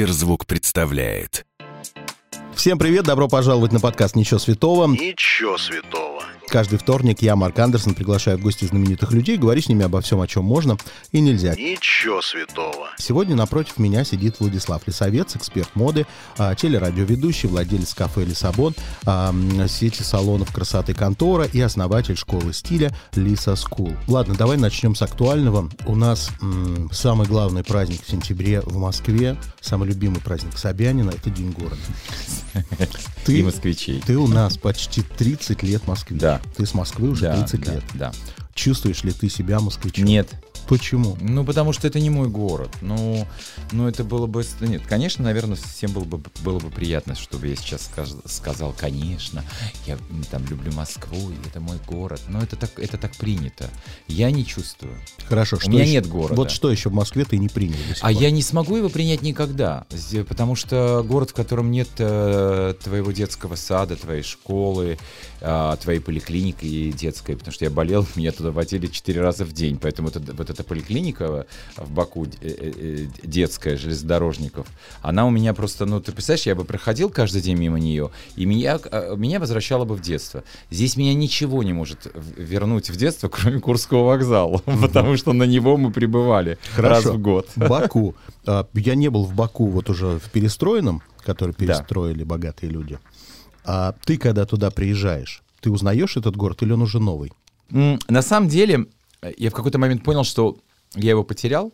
[0.00, 1.44] Сберзвук представляет.
[2.56, 4.86] Всем привет, добро пожаловать на подкаст «Ничего святого».
[4.86, 6.19] Ничего святого.
[6.50, 10.20] Каждый вторник я, Марк Андерсон, приглашаю в гости знаменитых людей, говорю с ними обо всем,
[10.20, 10.76] о чем можно
[11.12, 11.54] и нельзя.
[11.54, 12.88] Ничего святого.
[12.98, 16.08] Сегодня напротив меня сидит Владислав Лисовец, эксперт моды,
[16.38, 18.74] а, телерадиоведущий, владелец кафе «Лиссабон»,
[19.06, 19.32] а,
[19.68, 23.94] сети салонов красоты «Контора» и основатель школы стиля «Lisa School».
[24.08, 25.70] Ладно, давай начнем с актуального.
[25.86, 31.30] У нас м, самый главный праздник в сентябре в Москве, самый любимый праздник Собянина– это
[31.30, 31.76] День города.
[33.28, 34.02] И москвичей.
[34.04, 36.20] Ты у нас почти 30 лет москвич.
[36.20, 36.39] Да.
[36.56, 37.84] Ты с Москвы уже Да, 30 да, лет.
[37.94, 38.12] Да.
[38.54, 40.04] Чувствуешь ли ты себя москвичом?
[40.04, 40.28] Нет.
[40.70, 41.16] Почему?
[41.20, 42.70] Ну, потому что это не мой город.
[42.80, 43.26] Ну,
[43.72, 44.44] ну это было бы...
[44.60, 49.42] Нет, конечно, наверное, всем было бы, было бы приятно, чтобы я сейчас сказ- сказал, конечно,
[49.88, 49.98] я
[50.30, 52.20] там люблю Москву, это мой город.
[52.28, 53.68] Но это так, это так принято.
[54.06, 54.94] Я не чувствую.
[55.26, 55.56] Хорошо.
[55.56, 56.34] У что меня еще- нет города.
[56.36, 59.86] Вот что еще в Москве ты не принял А я не смогу его принять никогда,
[60.28, 64.98] потому что город, в котором нет э, твоего детского сада, твоей школы,
[65.40, 69.78] э, твоей поликлиники детской, потому что я болел, меня туда водили четыре раза в день,
[69.78, 74.66] поэтому это- вот эта поликлиника в Баку э, э, э, детская железнодорожников,
[75.02, 78.44] она у меня просто, ну ты представляешь, я бы проходил каждый день мимо нее, и
[78.46, 80.42] меня, э, меня возвращало бы в детство.
[80.70, 85.76] Здесь меня ничего не может вернуть в детство, кроме Курского вокзала, потому что на него
[85.76, 87.48] мы прибывали раз в год.
[87.56, 88.14] Баку.
[88.46, 92.98] А, Я не был в Баку вот уже в перестроенном, который перестроили богатые люди.
[93.72, 97.32] А ты, когда туда приезжаешь, ты узнаешь этот город или он уже новый?
[97.68, 98.86] На самом деле,
[99.22, 100.58] э, я в какой-то момент понял, что
[100.96, 101.72] я его потерял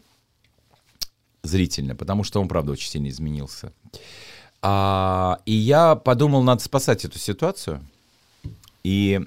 [1.43, 3.73] зрительно, потому что он, правда, очень сильно изменился.
[4.61, 7.83] А, и я подумал, надо спасать эту ситуацию.
[8.85, 9.27] И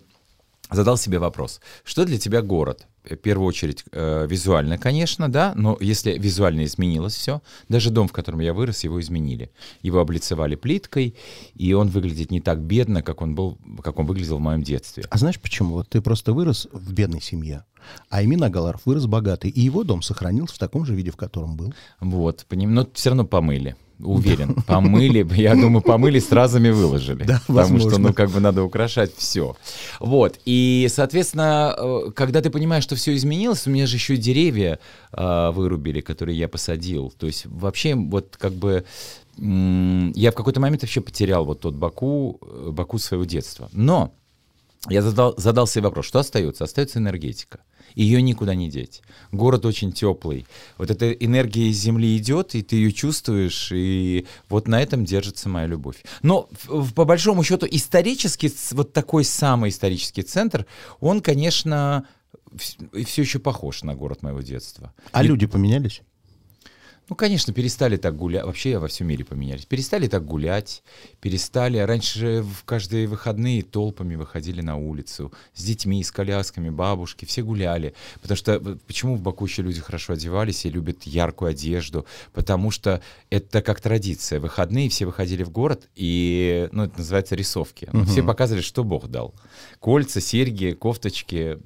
[0.69, 2.85] задал себе вопрос, что для тебя город?
[3.03, 8.11] В первую очередь э, визуально, конечно, да, но если визуально изменилось все, даже дом, в
[8.11, 9.51] котором я вырос, его изменили.
[9.81, 11.15] Его облицевали плиткой,
[11.55, 15.05] и он выглядит не так бедно, как он был, как он выглядел в моем детстве.
[15.09, 15.75] А знаешь почему?
[15.75, 17.65] Вот ты просто вырос в бедной семье,
[18.09, 21.55] а Эмин Агаларов вырос богатый, и его дом сохранился в таком же виде, в котором
[21.55, 21.73] был.
[21.99, 23.75] Вот, поним- но все равно помыли.
[23.99, 27.23] Уверен, помыли, я думаю, помыли, сразу и выложили.
[27.23, 28.07] Да, потому что, возможно.
[28.09, 29.57] ну, как бы надо украшать все.
[29.99, 34.17] Вот, и, соответственно, э, когда ты понимаешь, что все изменилось, у меня же еще и
[34.17, 34.79] деревья
[35.11, 37.13] э, вырубили, которые я посадил.
[37.17, 38.85] То есть вообще вот как бы
[39.37, 43.69] я в какой-то момент вообще потерял вот тот Баку, э, Баку своего детства.
[43.71, 44.13] Но
[44.89, 46.63] я задал, задал себе вопрос, что остается?
[46.63, 47.59] Остается энергетика.
[47.95, 49.01] Ее никуда не деть.
[49.31, 50.45] Город очень теплый.
[50.77, 55.49] Вот эта энергия из земли идет, и ты ее чувствуешь, и вот на этом держится
[55.49, 56.03] моя любовь.
[56.21, 56.49] Но
[56.95, 60.65] по большому счету исторически, вот такой самый исторический центр,
[60.99, 62.05] он, конечно,
[62.57, 64.93] все еще похож на город моего детства.
[65.11, 66.01] А И- люди поменялись?
[67.09, 68.45] Ну, конечно, перестали так гулять.
[68.45, 69.65] Вообще во всем мире поменялись.
[69.65, 70.83] Перестали так гулять,
[71.19, 71.79] перестали.
[71.79, 77.95] Раньше в каждые выходные толпами выходили на улицу с детьми, с колясками, бабушки, все гуляли.
[78.21, 82.05] Потому что почему в Баку еще люди хорошо одевались и любят яркую одежду?
[82.31, 84.39] Потому что это как традиция.
[84.39, 87.89] Выходные все выходили в город, и, ну, это называется рисовки.
[87.91, 89.33] Ну, Все показывали, что Бог дал.
[89.79, 91.57] Кольца, серьги, кофточки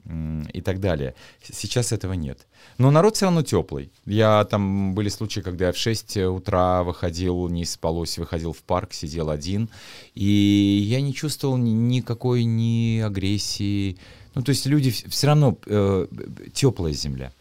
[0.53, 1.15] и так далее.
[1.41, 2.47] Сейчас этого нет.
[2.77, 3.91] Но народ все равно теплый.
[4.05, 8.93] Я там были случаи, когда я в 6 утра выходил, не спалось, выходил в парк,
[8.93, 9.69] сидел один.
[10.15, 13.97] И я не чувствовал ни- никакой ни агрессии.
[14.35, 15.57] Ну, то есть люди все равно
[16.53, 17.31] теплая земля.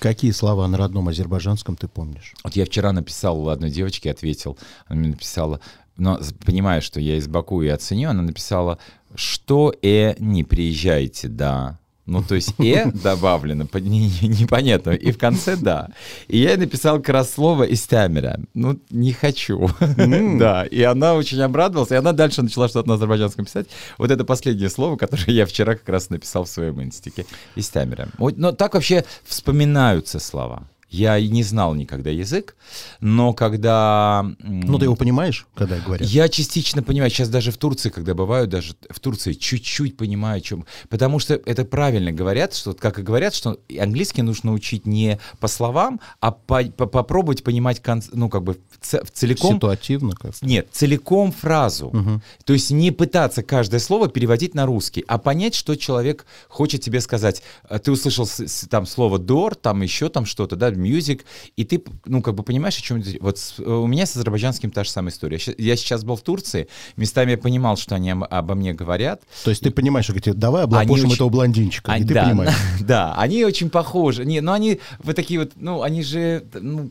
[0.00, 2.34] Какие слова на родном азербайджанском ты помнишь?
[2.42, 5.60] Вот я вчера написал одной девочке, ответил, она мне написала,
[5.96, 8.78] но понимая, что я из Баку и оценю, она написала,
[9.14, 11.78] что э, не приезжайте, да.
[12.04, 15.88] Ну, то есть «э» добавлено, по- не- не- непонятно, и в конце «да».
[16.26, 18.40] И я ей написал как раз слово «истамера».
[18.54, 19.70] Ну, не хочу.
[20.38, 23.66] Да, и она очень обрадовалась, и она дальше начала что-то на азербайджанском писать.
[23.98, 27.24] Вот это последнее слово, которое я вчера как раз написал в своем инстике.
[27.54, 28.08] «Истамера».
[28.18, 30.68] Вот, Но так вообще вспоминаются слова.
[30.92, 32.54] Я и не знал никогда язык,
[33.00, 34.26] но когда...
[34.40, 36.06] Ну, ты его понимаешь, когда говорят?
[36.06, 40.40] я частично понимаю, сейчас даже в Турции, когда бываю, даже в Турции чуть-чуть понимаю, о
[40.42, 40.66] чем.
[40.90, 45.48] Потому что это правильно говорят, что, как и говорят, что английский нужно учить не по
[45.48, 49.54] словам, а по- по- попробовать понимать, кон- ну, как бы в целиком.
[49.54, 52.20] Ситуативно как Нет, целиком фразу.
[52.44, 57.00] То есть не пытаться каждое слово переводить на русский, а понять, что человек хочет тебе
[57.00, 57.42] сказать.
[57.66, 58.28] А Ты услышал
[58.68, 61.22] там слово door, там еще там что-то, да, music,
[61.56, 63.02] и ты, ну, как бы понимаешь, о чем.
[63.20, 65.38] Вот с- э, у меня с азербайджанским та же самая история.
[65.58, 69.50] Я сейчас был в Турции, местами я понимал, что они об- обо мне говорят, То
[69.50, 72.54] есть ты понимаешь, что говорите, давай облапошим очень- этого блондинчика, и а, ты да, понимаешь.
[72.80, 74.24] Да, они очень похожи.
[74.24, 76.90] Не, ну они вот такие вот, ну они же, ну,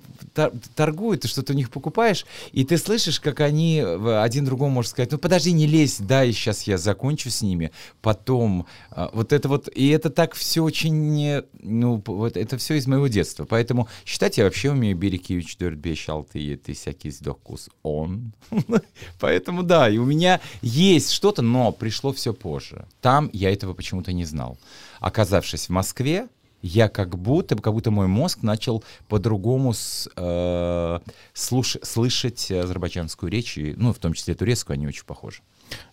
[0.76, 4.92] торгуют, ты что-то у них покупаешь, и ты слышишь, как они в- один другому может
[4.92, 9.34] сказать, ну подожди, не лезь, да, и сейчас я закончу с ними, потом а, вот
[9.34, 13.46] это вот, и это так все очень, э, ну, вот это все из моего детства,
[13.46, 18.32] поэтому считать я вообще умею Берекевич Дёртбешал, ты, ты всякий сдохкус он,
[19.20, 24.14] поэтому да, и у меня есть что-то, но пришло все позже, там я этого почему-то
[24.14, 24.58] не знал.
[25.00, 26.28] Оказавшись в Москве,
[26.62, 31.00] я как будто, как будто мой мозг начал по-другому с, э,
[31.34, 35.42] слуш- слышать азербайджанскую речь, и, ну, в том числе турецкую, они очень похожи.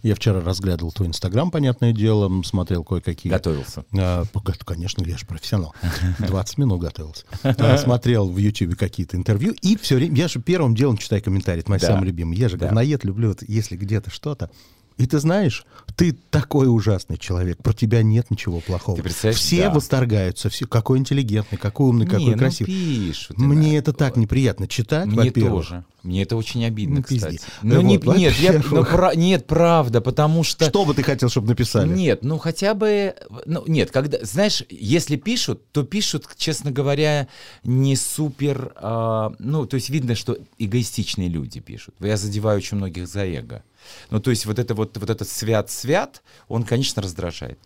[0.02, 3.30] Я вчера разглядывал твой инстаграм, понятное дело, смотрел кое-какие...
[3.32, 3.84] Готовился.
[3.92, 5.72] Пога- конечно, я же профессионал.
[6.18, 7.24] 20 минут готовился.
[7.44, 10.16] А, Смотрел в Ютьюбе какие-то интервью, и все время...
[10.16, 11.86] Я же первым делом читаю комментарии, это мои Да.
[11.86, 12.40] самые любимые.
[12.40, 14.50] Я же говноед люблю, если где-то что-то.
[14.98, 15.64] И ты знаешь,
[15.96, 19.00] ты такой ужасный человек, про тебя нет ничего плохого.
[19.32, 19.70] Все да.
[19.70, 22.72] восторгаются, все, какой интеллигентный, какой умный, какой Не, ну, красивый.
[22.74, 25.68] пишут Мне это так неприятно читать, Мне во-первых.
[25.68, 25.84] тоже.
[26.02, 27.32] Мне это очень обидно, Ну, кстати.
[27.32, 27.46] пизди.
[27.62, 30.64] Ну, Ну не- вот, нет, я, ну, пра- нет, правда, потому что...
[30.68, 31.88] Что бы ты хотел, чтобы написали?
[31.92, 33.14] Нет, ну хотя бы,
[33.46, 37.28] ну нет, когда, знаешь, если пишут, то пишут, честно говоря,
[37.62, 41.94] не супер, а, ну то есть видно, что эгоистичные люди пишут.
[42.00, 43.62] Я задеваю очень многих за эго.
[44.10, 47.58] Ну то есть вот это вот, вот этот свят-свят, он, конечно, раздражает.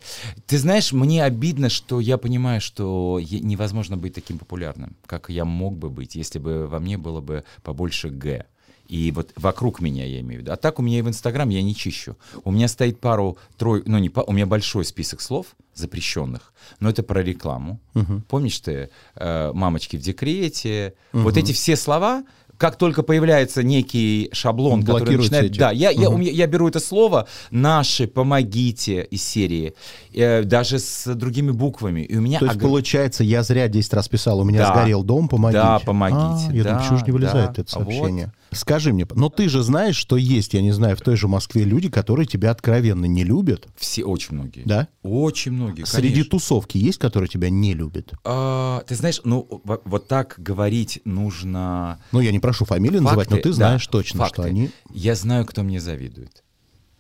[0.47, 5.77] Ты знаешь, мне обидно, что я понимаю, что невозможно быть таким популярным, как я мог
[5.77, 8.47] бы быть, если бы во мне было бы побольше «г».
[8.89, 10.53] И вот вокруг меня я имею в виду.
[10.53, 12.17] А так у меня и в Инстаграм я не чищу.
[12.45, 16.91] У меня стоит пару, трой, ну не па- у меня большой список слов запрещенных, но
[16.91, 17.81] это про рекламу.
[18.29, 20.95] Помнишь ты э, мамочки в декрете?
[21.13, 22.25] Вот эти все слова,
[22.63, 25.47] как только появляется некий шаблон, который начинает...
[25.47, 25.59] эти.
[25.59, 29.75] Да, я, я, у меня- я беру это слово «наши», «помогите» из серии,
[30.15, 32.03] э, даже с другими буквами.
[32.03, 34.75] И у меня То есть, огр- получается, я зря 10 раз писал, у меня Да.
[34.75, 35.61] сгорел дом, помогите.
[35.61, 37.63] Да, помогите, А, я да, думаю, почему же не вылезает да.
[37.63, 38.29] это Вот.
[38.53, 41.65] Скажи мне, но ты же знаешь, что есть, я не знаю, в той же Москве
[41.65, 44.63] люди, которые тебя откровенно не любят, Все, очень многие.
[44.65, 44.89] да?
[45.03, 46.31] Очень многие, Среди конечно.
[46.31, 48.13] тусовки есть, которые тебя не любят?
[48.25, 52.01] А, ты знаешь, ну во- вот так говорить нужно.
[52.13, 54.49] Ну, я не прошу фамилии называть, но Факты, ты знаешь да, точно, что факты.
[54.51, 54.71] они...
[54.93, 56.43] Я знаю, кто мне завидует.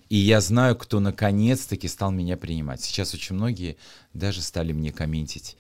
[0.09, 2.83] И я знаю, кто наконец-таки стал меня принимать.
[2.83, 3.77] Сейчас очень многие
[4.13, 5.57] даже стали мне комментить.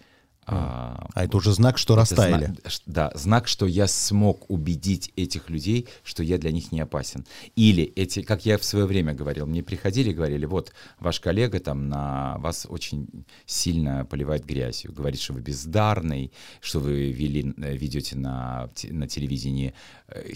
[0.46, 2.46] А, А это уже знак, что растаяли.
[2.46, 2.56] зна-
[2.86, 7.24] да, знак, что я смог убедить этих людей, что я для них не опасен.
[7.54, 11.60] Или эти, как я в свое время говорил, мне приходили и говорили, вот ваш коллега
[11.60, 13.08] там на вас очень
[13.46, 19.74] сильно поливает грязью, говорит, что вы бездарный, что вы вели, э, ведете на, на телевидении
[20.08, 20.32] э,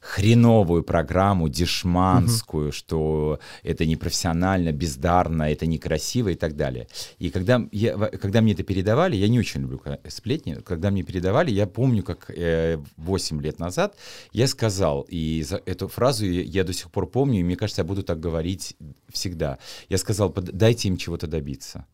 [0.00, 6.86] хреновую программу, дешманскую, что это непрофессионально, бездарно, это некрасиво и так далее.
[7.18, 11.50] И когда, я, когда мне это передавали, я не очень люблю сплетни, когда мне передавали,
[11.50, 13.96] я помню, как э, 8 лет назад
[14.32, 17.86] я сказал, и за эту фразу я, до сих пор помню, и мне кажется, я
[17.86, 18.76] буду так говорить
[19.12, 19.58] всегда.
[19.88, 21.86] Я сказал, «Под- дайте им чего-то добиться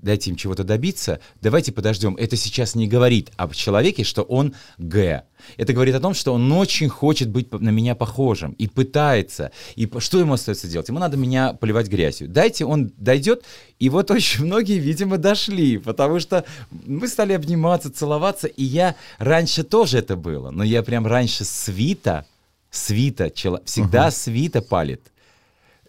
[0.00, 2.16] дайте им чего-то добиться, давайте подождем.
[2.16, 5.24] Это сейчас не говорит об человеке, что он Г.
[5.56, 9.50] Это говорит о том, что он очень хочет быть на меня похожим и пытается.
[9.76, 10.88] И что ему остается делать?
[10.88, 12.28] Ему надо меня поливать грязью.
[12.28, 13.44] Дайте, он дойдет.
[13.78, 18.46] И вот очень многие, видимо, дошли, потому что мы стали обниматься, целоваться.
[18.48, 22.26] И я раньше тоже это было, но я прям раньше свита,
[22.70, 23.30] свита,
[23.64, 25.02] всегда свита палит.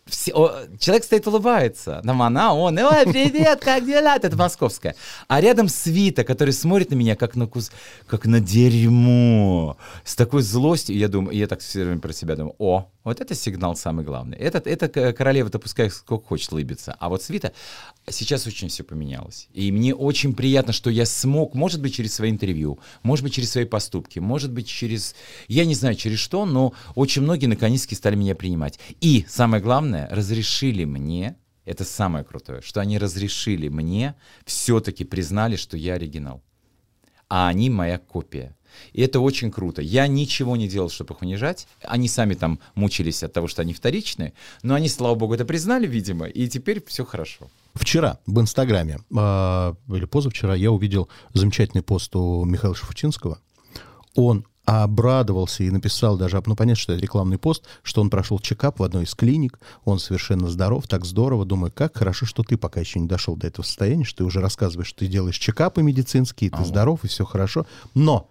[0.10, 2.02] Все- о, человек стоит, улыбается.
[2.04, 4.16] Нам она, он, ой, привет, как дела?
[4.16, 4.96] Это московская.
[5.28, 7.72] А рядом свита, который смотрит на меня, как на, кус...
[8.08, 9.78] как на дерьмо.
[10.04, 10.98] С такой злостью.
[10.98, 14.38] Я думаю, я так все время про себя думаю, о, вот это сигнал самый главный.
[14.38, 16.96] Этот, эта королева-то пускай сколько хочет лыбиться.
[17.00, 17.54] А вот свита,
[18.10, 19.48] сейчас очень все поменялось.
[19.54, 23.52] И мне очень приятно, что я смог, может быть, через свои интервью, может быть, через
[23.52, 25.16] свои поступки, может быть, через,
[25.48, 28.80] я не знаю, через что, но очень многие наконец-таки стали меня принимать.
[29.02, 31.36] И, самое главное, разрешили мне,
[31.66, 36.42] это самое крутое, что они разрешили мне, все-таки признали, что я оригинал
[37.30, 38.56] а они моя копия.
[38.94, 39.82] И это очень круто.
[39.82, 41.68] Я ничего не делал, чтобы их унижать.
[41.84, 44.34] Они сами там мучились от того, что они вторичные,
[44.64, 47.50] но они, слава богу, это признали, видимо, и теперь все хорошо.
[47.74, 53.40] Вчера в Инстаграме, а, или позавчера, я увидел замечательный пост у Михаила Шафутинского.
[54.16, 58.80] Он обрадовался и написал даже, ну, понятно, что это рекламный пост, что он прошел чекап
[58.80, 61.44] в одной из клиник, он совершенно здоров, так здорово.
[61.44, 64.42] Думаю, как хорошо, что ты пока еще не дошел до этого состояния, что ты уже
[64.42, 67.66] рассказываешь, что ты делаешь чекапы медицинские, ты здоров, и все хорошо.
[67.96, 68.30] Но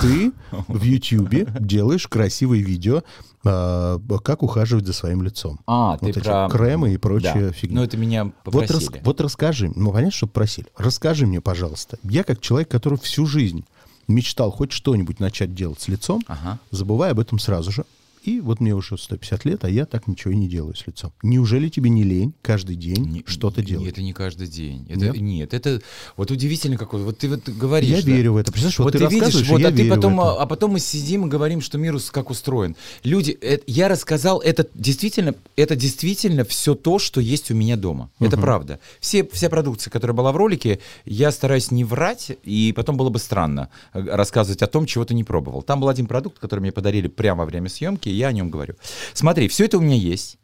[0.00, 0.32] ты
[0.68, 3.02] в Ютьюбе делаешь красивые видео,
[3.44, 5.60] а, как ухаживать за своим лицом.
[5.66, 6.48] А, вот ты эти про...
[6.50, 7.52] кремы и прочая Да.
[7.52, 7.76] фигня.
[7.76, 9.00] Ну, это меня Вот, рас- попросили.
[9.04, 10.66] вот расскажи, ну понятно, что просили.
[10.76, 11.98] Расскажи мне, пожалуйста.
[12.02, 13.64] Я как человек, который всю жизнь
[14.08, 16.58] мечтал хоть что-нибудь начать делать с лицом, Ага.
[16.70, 17.84] забывая об этом сразу же.
[18.24, 21.12] И вот мне уже 150 лет, а я так ничего и не делаю с лицом.
[21.22, 23.86] Неужели тебе не лень каждый день что-то делать?
[23.88, 24.86] Это не каждый день.
[24.88, 25.20] Это, Нет?
[25.20, 25.54] Нет?
[25.54, 25.82] это
[26.16, 27.02] вот удивительно какой.
[27.02, 27.90] Вот ты вот говоришь.
[27.90, 28.10] Я да.
[28.10, 28.50] верю в это.
[28.50, 30.42] Представляешь, вот, Вот ты, ты видишь, вот, а ты потом, это.
[30.42, 32.76] а, потом мы сидим и говорим, что мир как устроен.
[33.02, 38.10] Люди, э, я рассказал, это действительно, это действительно все то, что есть у меня дома.
[38.20, 38.80] Это правда.
[39.00, 43.18] Все, вся продукция, которая была в ролике, я стараюсь не врать, и потом было бы
[43.18, 45.62] странно э, рассказывать о том, чего ты не пробовал.
[45.62, 48.76] Там был один продукт, который мне подарили прямо во время съемки, я о нем говорю.
[49.12, 50.38] Смотри, все это у меня есть.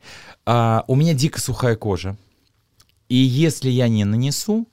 [0.47, 2.17] А, у меня дико сухая кожа.
[3.09, 4.69] И если я не нанесу,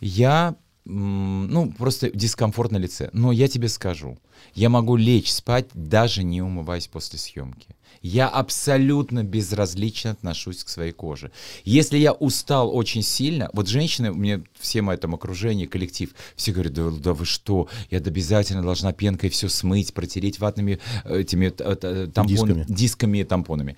[0.00, 3.10] я, ну, просто дискомфорт на лице.
[3.12, 4.18] Но я тебе скажу,
[4.54, 7.76] я могу лечь спать, даже не умываясь после съемки.
[8.02, 11.30] Я абсолютно безразлично отношусь к своей коже.
[11.64, 16.72] Если я устал очень сильно, вот женщины, мне все в этом окружении, коллектив, все говорят,
[16.72, 21.76] да, да вы что, я обязательно должна пенкой все смыть, протереть ватными э, этими э,
[21.82, 22.66] э, тампон- Дисками.
[22.68, 23.76] дисками тампонами,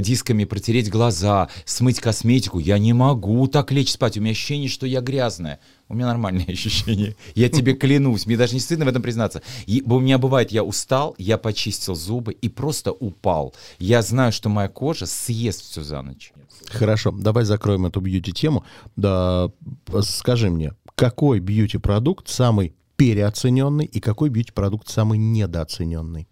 [0.00, 2.58] дисками протереть глаза, смыть косметику.
[2.58, 4.16] Я не могу так лечь спать.
[4.18, 5.58] У меня ощущение, что я грязная.
[5.92, 7.14] У меня нормальные ощущения.
[7.34, 8.24] Я тебе клянусь.
[8.24, 9.42] Мне даже не стыдно в этом признаться.
[9.66, 13.54] И у меня бывает, я устал, я почистил зубы и просто упал.
[13.78, 16.32] Я знаю, что моя кожа съест все за ночь.
[16.68, 18.64] Хорошо, давай закроем эту бьюти-тему.
[18.96, 19.50] Да,
[20.00, 26.26] скажи мне, какой бьюти-продукт самый переоцененный и какой бьюти-продукт самый недооцененный?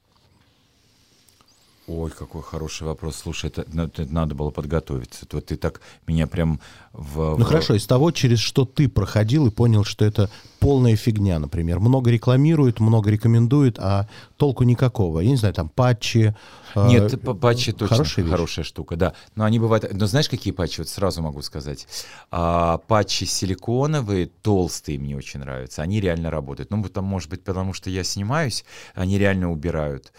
[1.93, 3.17] Ой, какой хороший вопрос.
[3.17, 5.27] Слушай, это, ну, это надо было подготовиться.
[5.33, 6.61] Вот ты так меня прям
[6.93, 7.37] в...
[7.37, 10.31] Ну в- хорошо, из того, через что ты проходил и понял, что это
[10.61, 11.81] полная фигня, например.
[11.81, 14.07] Много рекламируют, много рекомендуют, а
[14.37, 15.19] толку никакого.
[15.21, 16.33] Я не знаю, там патчи.
[16.77, 19.15] э, Нет, п- патчи точно хорошая хорошая, штука, да.
[19.35, 19.93] Но они бывают...
[19.93, 20.81] Но знаешь, какие патчи?
[20.81, 21.89] Вот сразу могу сказать.
[22.31, 25.83] А, патчи силиконовые, толстые мне очень нравятся.
[25.83, 26.71] Они реально работают.
[26.71, 30.13] Ну, там, может быть, потому что я снимаюсь, они реально убирают.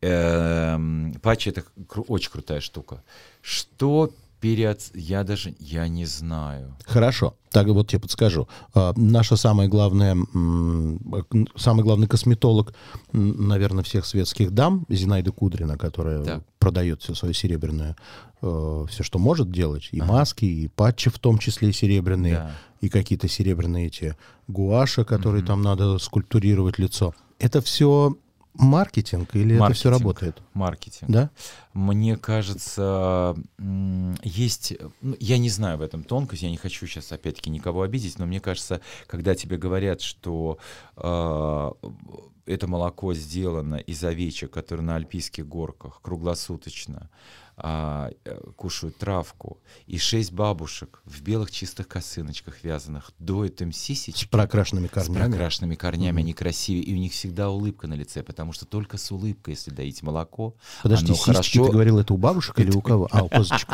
[0.00, 1.64] Эм, патчи— это
[2.08, 3.02] очень крутая штука.
[3.42, 4.90] Что переоц...
[4.94, 5.54] Я даже...
[5.58, 6.76] Я не знаю.
[6.84, 8.46] Хорошо, так вот тебе подскажу.
[8.74, 12.72] А, Наша самая главная, к- самый главный косметолог,
[13.12, 16.40] наверное, всех светских дам, Зинаида Кудрина, которая Да.
[16.60, 17.96] продает все свое серебряное,
[18.40, 22.50] все, что может делать, и маски, и патчи в том числе серебряные, Да.
[22.80, 27.12] и какие-то серебряные эти гуаши, которые там надо скульптурировать лицо.
[27.40, 28.16] Это все
[28.58, 29.92] маркетинг или это все Маркетинг.
[29.92, 30.42] работает?
[30.54, 31.10] Маркетинг.
[31.10, 31.30] Да?
[31.72, 33.36] Мне кажется,
[34.22, 38.18] есть, ну, я не знаю в этом тонкость, я не хочу сейчас опять-таки никого обидеть,
[38.18, 40.58] но мне кажется, когда тебе говорят, что
[40.96, 41.70] э,
[42.46, 47.10] это молоко сделано из овечек, которые на альпийских горках круглосуточно
[47.60, 53.78] а, э, кушают травку, и шесть бабушек в белых чистых косыночках вязаных доят им С
[53.78, 55.16] сисечки, прокрашенными с корнями.
[55.18, 59.10] прокрашенными корнями, они красивее, и у них всегда улыбка на лице, потому что только с
[59.10, 61.66] улыбкой, если доить молоко, Подожди, оно хорошо...
[61.66, 63.08] ты говорил, это у бабушек или у кого?
[63.10, 63.68] А, у козочек.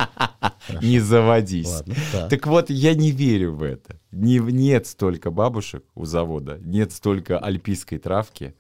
[0.80, 1.82] Не заводись.
[2.30, 4.00] Так вот, я не верю в это.
[4.14, 8.54] Не, нет столько бабушек у завода, нет столько альпийской травки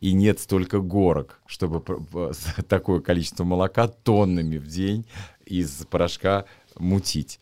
[0.00, 1.82] и нет столько горок, чтобы
[2.32, 5.06] с- такое количество молока тоннами в день
[5.44, 6.44] из порошка
[6.78, 7.40] мутить.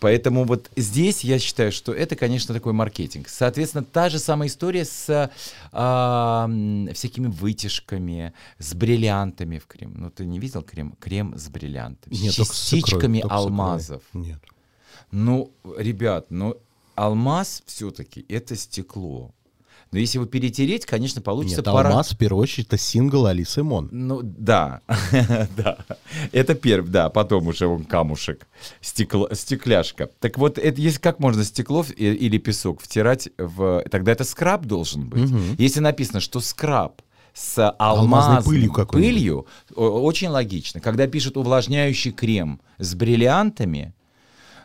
[0.00, 3.26] Поэтому вот здесь я считаю, что это, конечно, такой маркетинг.
[3.28, 5.30] Соответственно, та же самая история с
[5.72, 6.50] а,
[6.92, 9.94] всякими вытяжками, с бриллиантами в крем.
[9.96, 10.94] Ну, ты не видел крем?
[11.00, 12.14] Крем с бриллиантами.
[12.14, 13.30] Нет, с только с икрой, частичками с икрой.
[13.38, 14.02] алмазов.
[14.12, 14.40] Нет.
[15.10, 16.56] Ну, ребят, ну
[16.94, 19.32] алмаз все-таки это стекло.
[19.92, 23.62] Но если его перетереть, конечно, получится Нет, пара- алмаз, в первую очередь, это сингл Алисы
[23.62, 23.88] Мон.
[23.92, 24.80] Ну, да,
[25.56, 25.78] да.
[26.32, 28.48] Это первый, да, потом уже он камушек,
[28.80, 30.10] стекло, стекляшка.
[30.18, 33.84] Так вот, это если как можно стекло и- или песок втирать в...
[33.88, 35.30] Тогда это скраб должен быть.
[35.30, 35.54] Мгм.
[35.58, 37.00] Если написано, что скраб
[37.32, 39.46] с Алмазной пылью пылью,
[39.76, 40.80] очень логично.
[40.80, 43.92] Когда пишут увлажняющий крем с бриллиантами,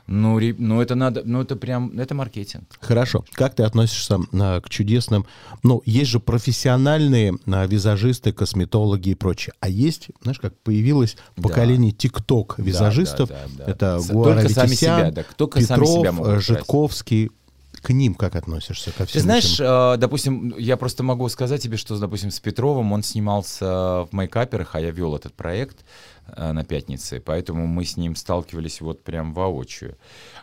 [0.10, 2.64] ну, ну это надо, ну это прям, это маркетинг.
[2.82, 3.24] Хорошо.
[3.34, 5.28] Как ты относишься а, к чудесным...
[5.62, 9.54] Ну, есть же профессиональные а, визажисты, косметологи и прочее.
[9.60, 11.44] А есть, знаешь, как появилось Да.
[11.44, 13.30] поколение тик-ток визажистов.
[13.30, 13.72] Да, да, да.
[13.72, 16.40] Это С- Гуара только сами Ветисян, себя, да, только сами Петров, себя э.
[16.40, 17.32] Житковский.
[17.72, 18.92] К ним как относишься?
[18.92, 19.66] Ко Ты всем знаешь, этим?
[19.66, 24.76] э, допустим, я просто могу сказать тебе, что, допустим, с Петровым он снимался в мейкаперах,
[24.76, 25.86] а я вел этот проект
[26.28, 29.98] э, на пятнице, поэтому мы с ним сталкивались вот прям воочию.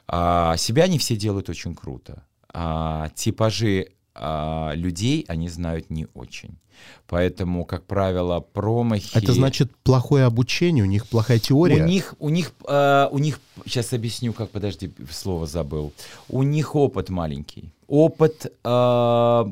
[0.09, 2.25] А себя они все делают очень круто.
[2.52, 3.88] А типажи
[4.19, 6.57] а людей они знают не очень.
[7.07, 9.17] Поэтому, как правило, промахи...
[9.17, 11.83] Это значит плохое обучение, у них плохая теория?
[11.83, 15.93] У них, у них, э, у них, сейчас объясню, как, подожди, слово забыл.
[16.29, 17.73] У них опыт маленький.
[17.87, 19.45] Опыт э, в,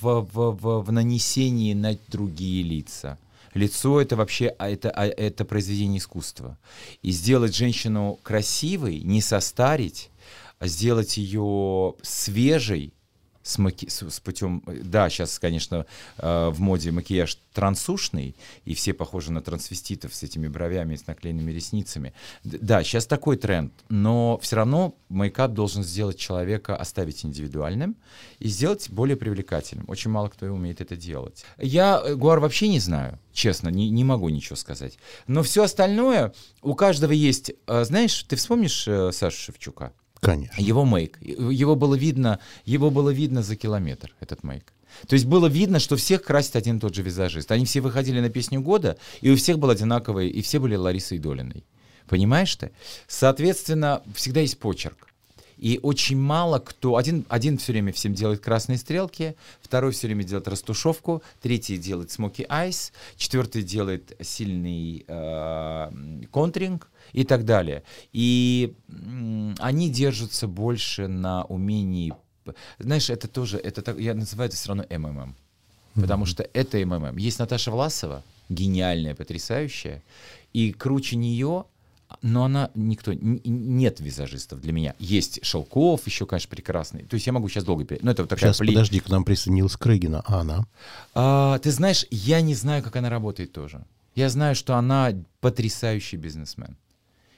[0.00, 3.18] в, в, в, в нанесении на другие лица.
[3.54, 6.56] Лицо это вообще а это, а это произведение искусства.
[7.02, 10.10] И сделать женщину красивой, не состарить,
[10.58, 12.94] а сделать ее свежей,
[13.42, 13.88] с, маки...
[13.88, 14.62] с, с путем...
[14.66, 15.86] Да, сейчас, конечно,
[16.18, 18.34] э, в моде макияж трансушный,
[18.64, 22.14] и все похожи на трансвеститов с этими бровями, с наклеенными ресницами.
[22.44, 27.96] Да, сейчас такой тренд, но все равно мейкап должен сделать человека, оставить индивидуальным
[28.38, 29.84] и сделать более привлекательным.
[29.88, 31.44] Очень мало кто умеет это делать.
[31.58, 34.98] Я э, Гуар вообще не знаю, честно, не, не могу ничего сказать.
[35.26, 36.32] Но все остальное,
[36.62, 37.52] у каждого есть...
[37.66, 38.84] Э, знаешь, ты вспомнишь
[39.14, 39.92] Сашу Шевчука?
[40.22, 40.62] Конечно.
[40.62, 41.18] Его мейк.
[41.20, 44.72] Его было видно, его было видно за километр, этот мейк.
[45.08, 47.50] То есть было видно, что всех красит один и тот же визажист.
[47.50, 51.18] Они все выходили на песню года, и у всех был одинаковый, и все были Ларисой
[51.18, 51.64] Долиной.
[52.06, 52.70] Понимаешь ты?
[53.08, 55.08] Соответственно, всегда есть почерк.
[55.56, 56.96] И очень мало кто...
[56.96, 62.12] Один, один все время всем делает красные стрелки, второй все время делает растушевку, третий делает
[62.12, 65.90] смоки айс, четвертый делает сильный э,
[66.30, 67.82] контринг, и так далее.
[68.12, 68.74] И
[69.58, 72.12] они держатся больше на умении,
[72.78, 75.34] знаешь, это тоже, это так, я называю это все равно МММ,
[75.94, 77.16] потому что это МММ.
[77.16, 80.02] Есть Наташа Власова, гениальная, потрясающая,
[80.52, 81.64] и круче нее
[82.20, 84.94] но она никто, нет визажистов для меня.
[84.98, 87.04] Есть Шелков, еще, конечно, прекрасный.
[87.04, 87.86] То есть я могу сейчас долго...
[88.02, 88.68] Но это вот такая сейчас, пли...
[88.68, 90.66] подожди, к нам присоединилась Крыгина, а она?
[91.14, 93.84] А, ты знаешь, я не знаю, как она работает тоже.
[94.14, 96.76] Я знаю, что она потрясающий бизнесмен.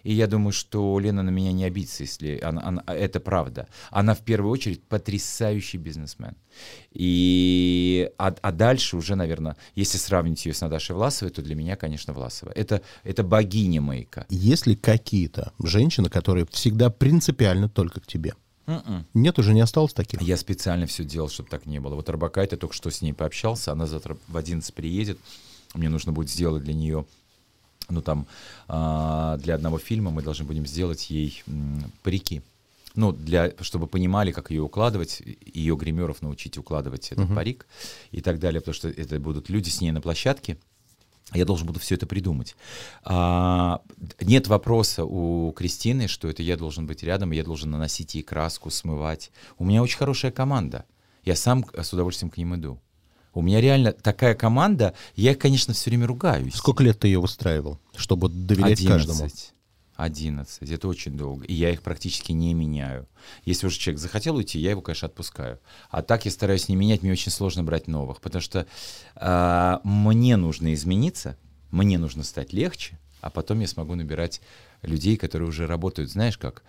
[0.04, 3.66] И я думаю, что Лена на меня не обидится, если она, она, это правда.
[3.90, 6.36] Она в первую очередь потрясающий бизнесмен.
[6.92, 11.76] И, а, а дальше уже, наверное, если сравнить ее с Наташей Власовой, то для меня,
[11.76, 12.52] конечно, Власова.
[12.54, 14.26] Это, это богиня мейка.
[14.28, 18.34] Есть ли какие-то женщины, которые всегда принципиально только к тебе?
[18.66, 19.04] Mm-mm.
[19.14, 20.20] Нет, уже не осталось таких.
[20.22, 21.94] Я специально все делал, чтобы так не было.
[21.94, 25.18] Вот Арбакайте, только что с ней пообщался, она завтра в 11 приедет.
[25.74, 27.04] Мне нужно будет сделать для нее
[27.88, 28.26] ну там
[28.68, 31.42] а, для одного фильма мы должны будем сделать ей
[32.02, 32.42] парики.
[32.96, 37.34] Ну, для, чтобы понимали, как ее укладывать, ее гримеров научить укладывать этот uh-huh.
[37.34, 37.66] парик
[38.12, 40.58] и так далее, потому что это будут люди с ней на площадке.
[41.32, 42.54] Я должен буду все это придумать.
[43.02, 43.80] А,
[44.20, 48.70] нет вопроса у Кристины, что это я должен быть рядом, я должен наносить ей краску,
[48.70, 49.32] смывать.
[49.58, 50.84] У меня очень хорошая команда.
[51.24, 52.78] Я сам с удовольствием к ним иду.
[53.34, 56.54] У меня реально такая команда, я их, конечно, все время ругаюсь.
[56.54, 58.88] Сколько лет ты ее выстраивал, чтобы доверять 11.
[58.88, 59.28] каждому?
[59.96, 60.70] 11.
[60.70, 61.44] Это очень долго.
[61.44, 63.08] И я их практически не меняю.
[63.44, 65.60] Если уже человек захотел уйти, я его, конечно, отпускаю.
[65.90, 68.66] А так я стараюсь не менять, мне очень сложно брать новых, потому что
[69.16, 71.36] э, мне нужно измениться,
[71.70, 74.40] мне нужно стать легче, а потом я смогу набирать
[74.82, 76.62] людей, которые уже работают, знаешь как,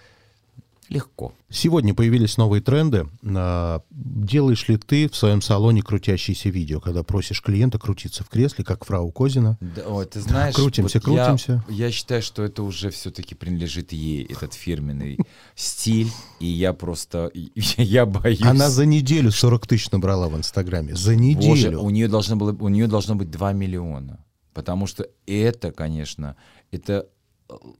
[0.90, 1.34] легко.
[1.50, 3.08] Сегодня появились новые тренды.
[3.24, 8.64] А, делаешь ли ты в своем салоне крутящиеся видео, когда просишь клиента крутиться в кресле,
[8.64, 9.58] как фрау Козина?
[9.62, 11.64] Да, ой, ты знаешь, крутимся, вот крутимся.
[11.68, 15.18] Я, я считаю, что это уже все-таки принадлежит ей, этот фирменный
[15.56, 17.32] стиль, и я просто,
[17.78, 18.42] я боюсь.
[18.42, 20.96] Она за неделю 40 тысяч набрала в Инстаграме.
[20.96, 21.50] За неделю.
[21.50, 24.26] Боже, у нее должно было, у нее должно быть 2 миллиона.
[24.54, 26.38] Потому что это, конечно,
[26.72, 27.10] это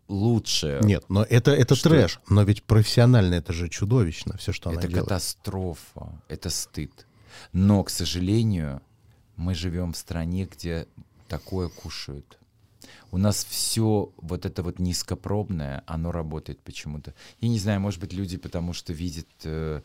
[0.08, 0.80] лучше.
[0.84, 1.90] Нет, но это, это что...
[1.90, 2.20] трэш.
[2.30, 5.06] Но ведь профессионально это же чудовищно, все, что это она делает.
[5.06, 7.08] Это катастрофа, это стыд.
[7.52, 8.82] Но, к сожалению,
[9.36, 10.88] мы живем в стране, где
[11.28, 12.38] такое кушают.
[13.12, 17.14] У нас все вот это вот низкопробное, оно работает почему-то.
[17.40, 19.28] Я не знаю, может быть, люди потому что видят...
[19.44, 19.82] Э,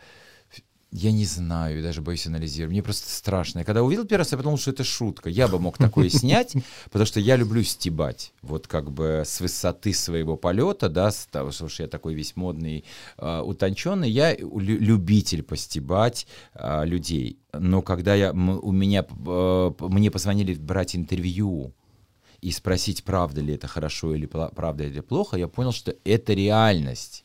[0.93, 2.73] я не знаю, даже боюсь анализировать.
[2.73, 3.61] Мне просто страшно.
[3.61, 5.31] Я когда увидел первый раз, я подумал, что это шутка.
[5.31, 8.33] Я бы мог такое снять, потому что я люблю стебать.
[8.43, 12.85] Вот как бы с высоты своего полета, да, с того, что я такой весь модный,
[13.19, 17.39] э, утонченный, я любитель постебать э, людей.
[17.53, 21.73] Но когда я, у меня, э, мне позвонили брать интервью,
[22.43, 27.25] и спросить, правда ли это хорошо или правда это плохо, я понял, что это реальность.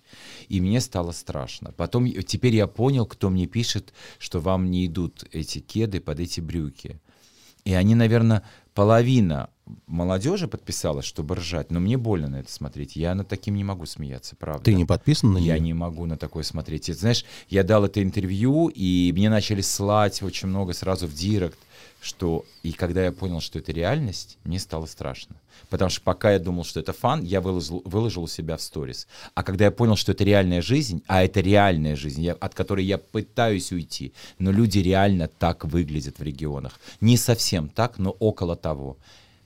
[0.49, 1.71] И мне стало страшно.
[1.71, 6.41] Потом, теперь я понял, кто мне пишет, что вам не идут эти кеды под эти
[6.41, 6.99] брюки.
[7.63, 9.49] И они, наверное, половина
[9.87, 12.95] молодежи подписалась, чтобы ржать, но мне больно на это смотреть.
[12.95, 14.63] Я над таким не могу смеяться, правда.
[14.63, 15.59] Ты не подписан на Я нее?
[15.67, 16.89] не могу на такое смотреть.
[16.89, 21.57] И, знаешь, я дал это интервью, и мне начали слать очень много сразу в директ,
[22.01, 22.45] что...
[22.61, 25.35] И когда я понял, что это реальность, мне стало страшно.
[25.69, 29.07] Потому что пока я думал, что это фан, я выложил, выложил у себя в сторис.
[29.33, 32.85] А когда я понял, что это реальная жизнь, а это реальная жизнь, я- от которой
[32.85, 36.79] я пытаюсь уйти, но люди реально так выглядят в регионах.
[37.01, 38.97] Не совсем так, но около того.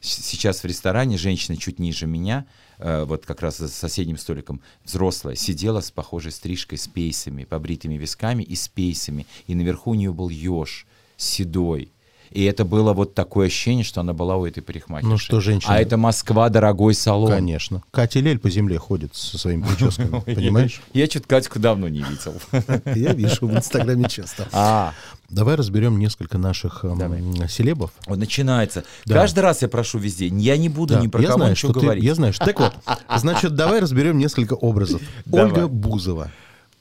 [0.01, 2.45] Сейчас в ресторане женщина чуть ниже меня,
[2.77, 7.95] э, вот как раз за соседним столиком, взрослая, сидела с похожей стрижкой, с пейсами, побритыми
[7.95, 9.27] висками и с пейсами.
[9.47, 11.91] И наверху у нее был еж седой.
[12.31, 15.09] И это было вот такое ощущение, что она была у этой парикмахерши.
[15.09, 17.31] Ну что, женщина- А это Москва, дорогой салон.
[17.31, 17.81] Конечно.
[17.91, 20.81] Катя Лель по земле ходит со своими прическами, понимаешь?
[20.93, 22.33] Я что-то Катьку давно не видел.
[22.95, 24.47] Я вижу в Инстаграме часто.
[24.51, 24.93] А,
[25.29, 27.91] Давай разберем несколько наших эм, селебов.
[28.07, 28.83] вот начинается.
[29.05, 29.15] Да.
[29.15, 30.27] Каждый раз я прошу везде.
[30.27, 32.03] Я не буду Да, ни про я кого знаю, ничего что ты- говорить.
[32.03, 32.73] я знаю, что- Так вот,
[33.17, 35.01] значит, давай разберем несколько образов.
[35.25, 35.45] Давай.
[35.51, 36.31] Ольга Бузова.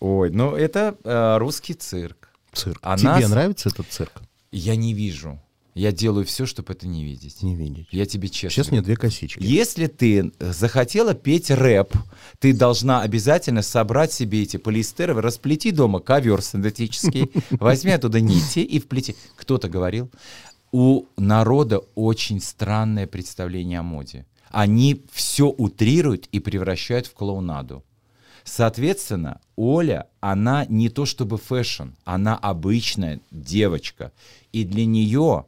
[0.00, 2.28] Ой, ну это э, русский цирк.
[2.52, 2.78] Цирк.
[2.82, 4.12] Она Тебе нравится этот цирк?
[4.50, 5.40] Я не вижу.
[5.74, 7.40] Я делаю все, чтобы это не видеть.
[7.42, 7.86] Не видеть.
[7.92, 9.38] Я тебе честно Сейчас мне две косички.
[9.40, 11.94] Если ты э, захотела петь рэп,
[12.40, 18.80] ты должна обязательно собрать себе эти полиэстеровые, расплети дома ковер синтетический, возьми оттуда нити и
[18.80, 19.14] вплети.
[19.36, 20.10] Кто-то говорил,
[20.72, 24.26] у народа очень странное представление о моде.
[24.50, 27.84] Они все утрируют и превращают в клоунаду.
[28.44, 34.12] Соответственно, Оля, она не то чтобы fashion, она обычная девочка.
[34.52, 35.46] И для нее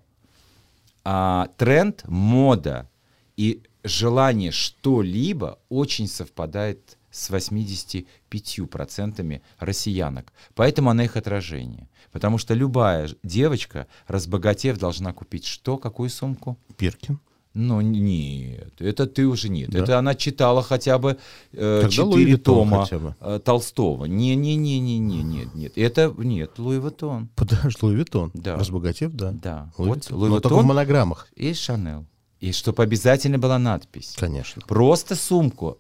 [1.05, 2.89] а, тренд, мода
[3.37, 10.33] и желание что-либо очень совпадает с 85% россиянок.
[10.55, 11.89] Поэтому она их отражение.
[12.13, 16.59] Потому что любая девочка, разбогатев, должна купить что, какую сумку?
[16.77, 17.21] Пиркин.
[17.53, 19.71] Ну нет, это ты уже нет.
[19.71, 19.81] Да?
[19.81, 21.19] Это она читала хотя бы
[21.53, 23.17] э, четыре Виттон тома бы.
[23.21, 24.05] э, Толстого.
[24.05, 25.73] Не-не-не-не-не, нет, нет.
[25.77, 27.27] Это нет, Louis Vuitton.
[27.35, 28.31] Подожди, Louis Vuitton.
[28.35, 28.57] Да.
[28.57, 29.33] Разбогатев, да.
[29.33, 29.73] Да.
[29.79, 30.19] Луи вот Vuitton.
[30.19, 31.27] Louis Но только в монограммах.
[31.35, 32.07] и Шанел.
[32.39, 34.15] И чтобы обязательно была надпись.
[34.17, 34.63] Конечно.
[34.67, 35.79] Просто сумку,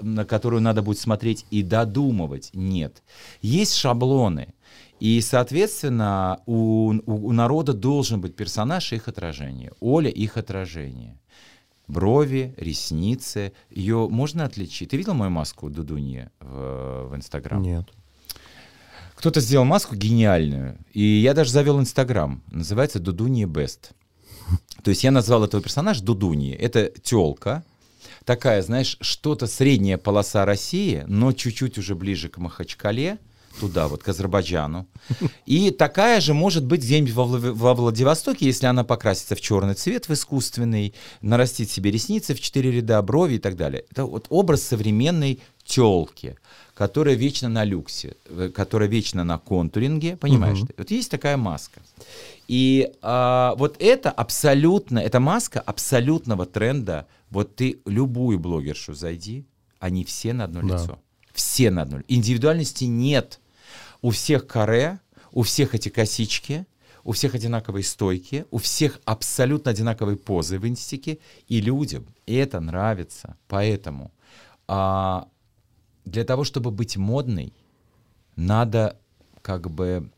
[0.00, 2.50] на которую надо будет смотреть и додумывать.
[2.54, 3.02] Нет.
[3.42, 4.54] Есть шаблоны.
[5.00, 9.72] И, соответственно, у, у- у народа должен быть персонаж и их отражение.
[9.80, 11.18] Оля их отражение.
[11.86, 13.52] Брови, ресницы.
[13.70, 14.90] Ее можно отличить.
[14.90, 17.62] Ты видел мою маску Дудуньи в, в Инстаграм?
[17.62, 17.86] Нет.
[19.14, 22.42] Кто-то сделал маску гениальную, и я даже завел Инстаграм.
[22.50, 23.92] Называется Дудунья Бест.
[24.82, 26.54] То есть я назвал этого персонажа Дудуньи.
[26.54, 27.64] Это телка,
[28.24, 33.18] такая, знаешь, что-то средняя полоса России, но чуть-чуть уже ближе к Махачкале,
[33.60, 34.86] туда вот, к Азербайджану.
[35.46, 40.08] И такая же может быть где-нибудь во, во Владивостоке, если она покрасится в черный цвет,
[40.08, 43.84] в искусственный, нарастит себе ресницы в четыре ряда, брови и так далее.
[43.90, 46.36] Это вот образ современной телки,
[46.74, 50.60] которая вечно на люксе, э, которая вечно на контуринге, понимаешь?
[50.60, 50.74] Ты?
[50.76, 51.80] Вот есть такая маска.
[52.48, 57.06] И а, вот это абсолютно, эта маска абсолютного тренда.
[57.30, 59.44] Вот ты любую блогершу зайди,
[59.80, 60.74] они все на одно Да.
[60.74, 60.98] лицо.
[61.32, 62.00] Все на одно.
[62.08, 63.40] Индивидуальности нет.
[64.06, 65.00] У всех каре,
[65.32, 66.64] у всех эти косички,
[67.02, 73.36] у всех одинаковые стойки, у всех абсолютно одинаковые позы в инстике, и людям это нравится.
[73.48, 74.12] Поэтому
[74.68, 75.26] а,
[76.04, 77.52] для того, чтобы быть модной,
[78.36, 78.96] надо
[79.42, 80.08] как бы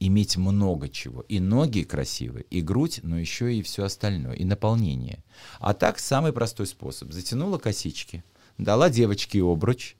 [0.00, 1.22] иметь много чего.
[1.22, 5.24] И ноги красивые, и грудь, но еще и все остальное, и наполнение.
[5.60, 7.10] А так самый простой способ.
[7.12, 8.22] Затянула косички,
[8.58, 9.96] дала девочке обруч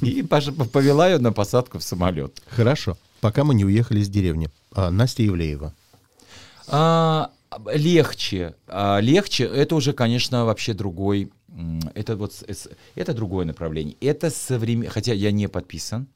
[0.00, 2.42] и повела ее на посадку в самолет.
[2.48, 2.96] Хорошо.
[3.20, 4.48] Пока мы не уехали из деревни.
[4.72, 5.74] А, Настя Евлеева.
[6.68, 7.30] А,
[7.72, 9.44] легче, а, легче.
[9.44, 11.30] Это уже, конечно, вообще другой.
[11.94, 12.32] Это вот
[12.94, 13.96] это другое направление.
[14.00, 14.90] Это современ.
[14.90, 16.06] Хотя я не подписан.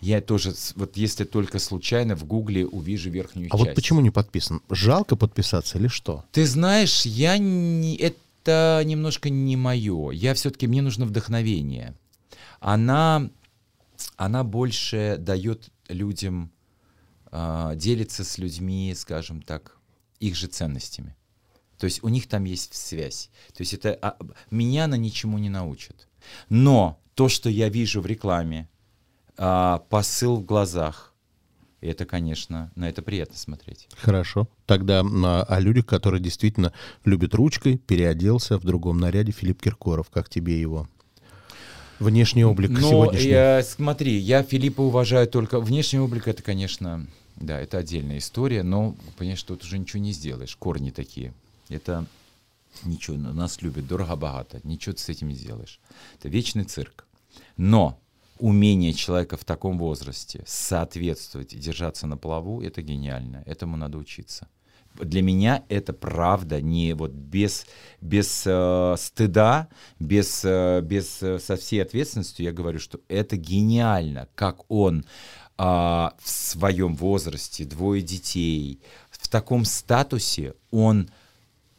[0.00, 3.66] Я тоже, вот если только случайно в Гугле увижу верхнюю А часть.
[3.66, 4.60] вот почему не подписан?
[4.68, 6.24] Жалко подписаться или что?
[6.32, 10.10] Ты знаешь, я не, это немножко не мое.
[10.10, 11.94] Я все-таки мне нужно вдохновение.
[12.60, 13.30] Она,
[14.16, 16.52] она больше дает людям
[17.32, 19.78] а, делиться с людьми, скажем так,
[20.20, 21.16] их же ценностями.
[21.78, 23.30] То есть у них там есть связь.
[23.54, 24.16] То есть это а,
[24.50, 26.08] меня она ничему не научит.
[26.48, 28.68] Но то, что я вижу в рекламе,
[29.36, 31.14] а, посыл в глазах,
[31.80, 33.88] это, конечно, на это приятно смотреть.
[33.96, 34.48] Хорошо.
[34.66, 40.10] Тогда а, о людях, которые действительно любят ручкой, переоделся в другом наряде Филипп Киркоров.
[40.10, 40.88] Как тебе его?
[42.00, 43.28] Внешний облик Но сегодняшний.
[43.28, 45.60] я, смотри, я Филиппа уважаю только...
[45.60, 50.56] Внешний облик это, конечно, да, это отдельная история, но, понимаешь, тут уже ничего не сделаешь.
[50.56, 51.32] Корни такие.
[51.68, 52.06] Это
[52.84, 55.80] Ничего, нас любят, дорого-богато, ничего ты с этим не сделаешь.
[56.18, 57.04] Это вечный цирк.
[57.56, 58.00] Но
[58.38, 63.42] умение человека в таком возрасте соответствовать и держаться на плаву, это гениально.
[63.44, 64.48] Этому надо учиться.
[64.94, 67.66] Для меня это правда не вот без,
[68.00, 74.28] без э, стыда, без, э, без э, со всей ответственностью я говорю, что это гениально,
[74.34, 75.04] как он
[75.58, 81.10] э, в своем возрасте, двое детей, в таком статусе, он,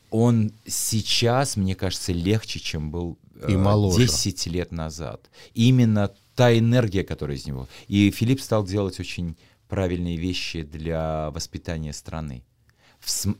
[0.09, 3.99] он сейчас, мне кажется, легче, чем был И моложе.
[3.99, 5.29] 10 лет назад.
[5.53, 7.67] Именно та энергия, которая из него.
[7.87, 9.35] И Филипп стал делать очень
[9.67, 12.43] правильные вещи для воспитания страны.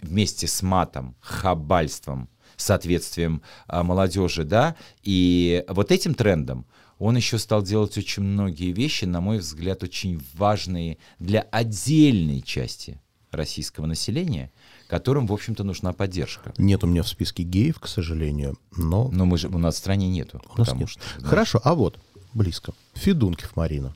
[0.02, 6.66] Вместе с матом, хабальством, соответствием а, молодежи, да, и вот этим трендом
[7.00, 13.02] он еще стал делать очень многие вещи, на мой взгляд, очень важные для отдельной части
[13.32, 14.52] российского населения,
[14.88, 16.54] которым, в общем-то, нужна поддержка.
[16.58, 19.78] Нет у меня в списке геев, к сожалению, но Но мы же, у нас в
[19.80, 20.42] стране нету.
[20.54, 20.90] у нас нет.
[20.90, 21.98] что, знаешь, Хорошо, а вот,
[22.34, 22.74] близко.
[22.94, 23.96] Федункив Марина.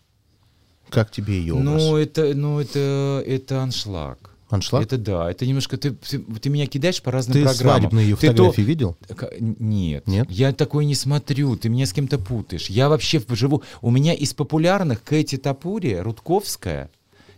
[0.90, 1.66] Как тебе ее образ?
[1.66, 4.35] Ну, это, ну, это, это аншлаг.
[4.56, 4.84] Аншлаг?
[4.84, 7.82] Это да, это немножко ты, ты, ты меня кидаешь по разным Ты программам.
[7.82, 8.98] свадебные ее Ты то- фотографии видел?
[9.40, 10.28] Нет, Нет?
[10.30, 12.68] я такой не смотрю, ты меня с кем-то путаешь.
[12.70, 16.90] Я вообще живу, у меня из популярных Кэти Тапури, Рудковская,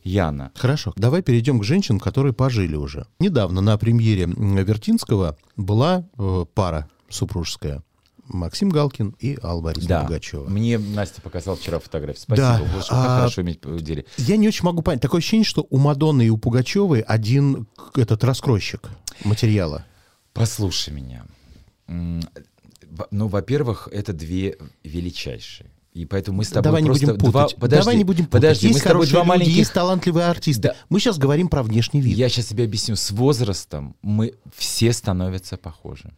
[0.04, 0.52] Яна.
[0.56, 3.08] Хорошо, давай перейдем к женщинам, которые пожили уже.
[3.20, 7.84] Недавно на премьере Вертинского была э, пара супружеская.
[8.28, 10.50] Максим Галкин и Алла Борисовна Да, Пугачева.
[10.50, 12.22] мне Настя показала вчера фотографию.
[12.22, 14.06] Спасибо, Да, Боже, как а- хорошо иметь в деле.
[14.18, 15.02] Я не очень могу понять.
[15.02, 18.90] Такое ощущение, что у Мадонны и у Пугачевой один этот раскройщик
[19.24, 19.86] материала.
[20.34, 21.26] Послушай меня.
[23.12, 25.70] Ну, во-первых, это две величайшие.
[25.94, 27.32] И поэтому мы с тобой Давай не просто будем путать.
[27.32, 27.48] два...
[27.60, 28.32] Подожди, Давай не будем путать.
[28.32, 29.56] подожди, есть мы с тобой два люди, маленьких...
[29.56, 30.62] есть талантливые артисты.
[30.62, 30.76] Да.
[30.90, 32.16] Мы сейчас говорим про внешний вид.
[32.16, 32.96] Я сейчас тебе объясню.
[32.96, 36.14] С возрастом мы все становятся похожи.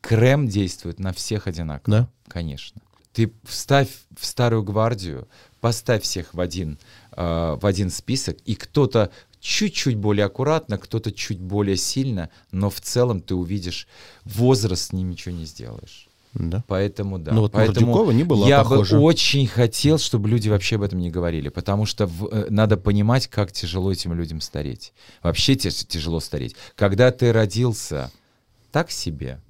[0.00, 1.98] Крем действует на всех одинаково.
[2.00, 2.08] Да?
[2.28, 2.80] Конечно.
[3.12, 5.26] Ты вставь в старую гвардию,
[5.60, 6.78] поставь всех в один,
[7.12, 12.80] э, в один список, и кто-то чуть-чуть более аккуратно, кто-то чуть более сильно, но в
[12.80, 13.86] целом ты увидишь,
[14.24, 16.08] возраст с ним ничего не сделаешь.
[16.34, 16.62] Да.
[16.68, 17.32] Поэтому да.
[17.32, 18.96] Ну вот Поэтому Мордюкова не была я похожа.
[18.96, 22.76] бы очень хотел, чтобы люди вообще об этом не говорили, потому что в- э, надо
[22.76, 24.92] понимать, как тяжело этим людям стареть.
[25.22, 26.54] Вообще тяжело стареть.
[26.74, 28.10] Когда ты родился
[28.70, 29.40] так себе,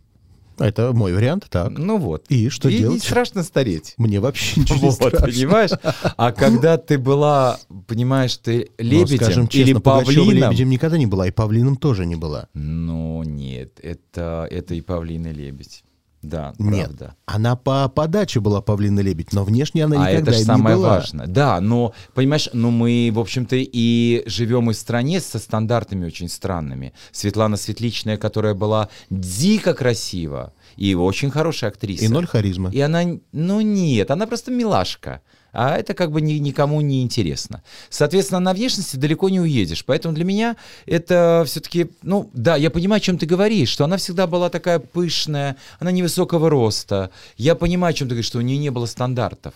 [0.59, 1.71] Это мой вариант, так.
[1.77, 2.25] ну вот.
[2.29, 2.95] И что и делать?
[2.95, 3.95] не страшно стареть.
[3.99, 5.27] Мне вообще ничего не Вот, страшно.
[5.27, 5.71] понимаешь?
[6.17, 10.99] А когда ты была, понимаешь, ты Но, лебедем скажем или честно, Пугачева павлином, лебедем никогда
[10.99, 12.49] не была, и павлином тоже не была.
[12.55, 15.83] ну нет, это, это и павлин, и лебедь.
[16.23, 17.15] Да, Нет, правда.
[17.27, 20.45] она по подаче была павлин и лебедь, но внешне она А никогда это же не
[20.45, 20.89] самое была.
[20.89, 21.27] важное.
[21.27, 26.29] Да, но, понимаешь, ну мы, в общем-то, и живем и в стране со стандартами очень
[26.29, 26.93] странными.
[27.13, 32.05] Светлана Светличная, которая была дико красива и очень хорошая актриса.
[32.05, 32.71] И ноль харизмы.
[32.73, 33.03] И она,
[33.33, 35.21] ну нет, она просто милашка.
[35.59, 37.63] А это как бы ни- никому не интересно.
[37.89, 39.87] Соответственно, на внешности далеко не уедешь.
[39.87, 43.97] Поэтому для меня это все-таки, ну да, я понимаю, о чем ты говоришь, что она
[43.97, 47.11] всегда была такая пышная, она невысокого роста.
[47.39, 49.55] Я понимаю, о чем ты говоришь, что у нее не было стандартов.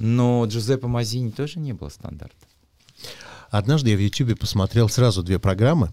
[0.00, 2.48] Но Джузеппе Мазини тоже не было стандартов.
[3.50, 5.90] Однажды я в Ютьюбе посмотрел сразу две программы.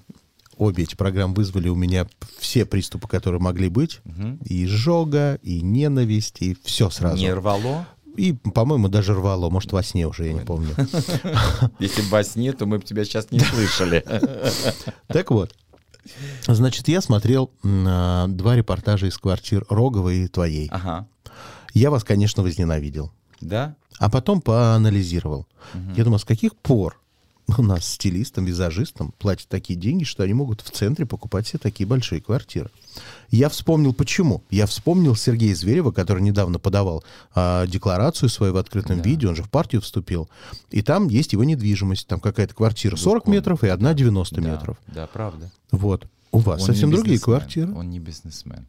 [0.58, 2.08] Обе эти программы вызвали у меня
[2.40, 4.00] все приступы, которые могли быть.
[4.46, 7.18] И изжога, и ненависть, и все сразу.
[7.18, 7.88] Не рвало.
[8.16, 9.50] И, по-моему, даже рвало.
[9.50, 10.76] Может, во сне уже, я не помню.
[11.80, 14.04] Если бы во сне, то мы бы тебя сейчас не слышали.
[15.08, 15.56] Так вот.
[16.48, 20.68] Значит, я смотрел а, два репортажа из квартир Роговой и твоей.
[20.72, 21.08] Ага.
[21.74, 23.12] Я вас, конечно, возненавидел.
[23.40, 23.76] Да?
[24.00, 25.48] А потом поанализировал.
[25.96, 27.00] Я думаю, с каких пор
[27.58, 31.86] у нас стилистам, визажистам платят такие деньги, что они могут в центре покупать себе такие
[31.86, 32.70] большие квартиры.
[33.30, 34.44] Я вспомнил, почему.
[34.50, 37.04] Я вспомнил Сергея Зверева, который недавно подавал
[37.34, 40.30] а, декларацию свою в открытом виде, он же в партию вступил.
[40.70, 42.08] И там есть его недвижимость.
[42.08, 43.34] Там какая-то квартира 40 Балкон.
[43.34, 44.78] метров и одна 90 Да, метров.
[44.88, 45.52] Да, правда.
[45.72, 46.08] Вот.
[46.32, 47.74] У вас Он совсем другие квартиры.
[47.74, 48.66] Он не бизнесмен.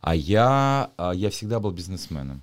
[0.00, 2.42] А я, а я всегда был бизнесменом.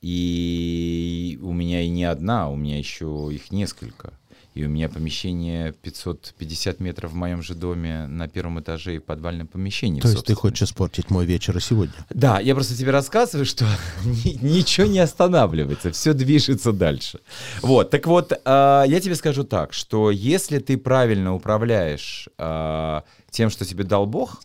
[0.00, 4.12] И у меня и не одна, у меня еще их несколько.
[4.54, 9.48] И у меня помещение 550 метров в моем же доме на первом этаже и подвальном
[9.48, 10.00] помещении.
[10.00, 11.94] То есть ты хочешь испортить мой вечер и сегодня?
[12.10, 13.66] Да, я просто тебе рассказываю, что
[14.04, 17.18] ни- ничего не останавливается, все движется дальше.
[17.62, 23.50] Вот, так вот, а, я тебе скажу так, что если ты правильно управляешь а, тем,
[23.50, 24.40] что тебе дал Бог,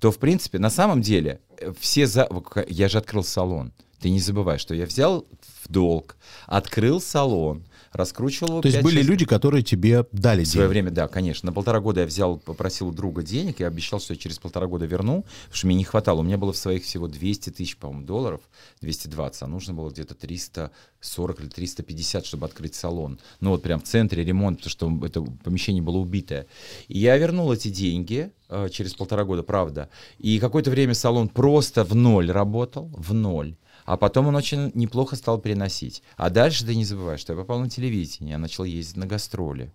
[0.00, 2.28] то, в принципе, на самом деле, э, все за...
[2.68, 3.72] Я же открыл салон.
[4.00, 5.24] Ты не забывай, что я взял
[5.64, 7.64] в долг, открыл салон,
[7.96, 8.60] раскручивал его.
[8.62, 10.70] То есть 5-6 были люди, которые тебе дали В свое деньги.
[10.72, 11.46] время, да, конечно.
[11.46, 14.66] На полтора года я взял, попросил у друга денег, я обещал, что я через полтора
[14.66, 16.20] года верну, потому что мне не хватало.
[16.20, 18.40] У меня было в своих всего 200 тысяч, по-моему, долларов,
[18.82, 23.18] 220, а нужно было где-то 340 или 350, чтобы открыть салон.
[23.40, 26.46] Ну вот прям в центре ремонт, потому что это помещение было убитое.
[26.88, 29.88] И я вернул эти деньги э, через полтора года, правда.
[30.18, 33.56] И какое-то время салон просто в ноль работал, в ноль.
[33.86, 36.02] А потом он очень неплохо стал переносить.
[36.16, 39.70] А дальше ты не забывай, что я попал на телевидение, я начал ездить на гастроли.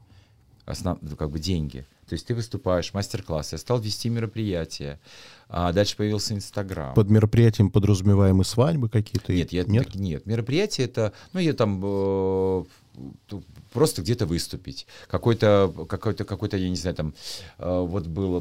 [0.65, 1.85] Основ, ну, как бы деньги.
[2.07, 4.99] То есть ты выступаешь, мастер-классы, я стал вести мероприятия.
[5.47, 6.93] А дальше появился Инстаграм.
[6.93, 9.33] Под мероприятием подразумеваемы свадьбы какие-то?
[9.33, 9.85] Нет, я, нет?
[9.85, 12.63] так- нет, мероприятие это, ну, я там э,
[13.73, 14.87] просто где-то выступить.
[15.07, 17.13] Какой-то, какой-то, какой-то, я не знаю, там,
[17.57, 18.39] э, вот было,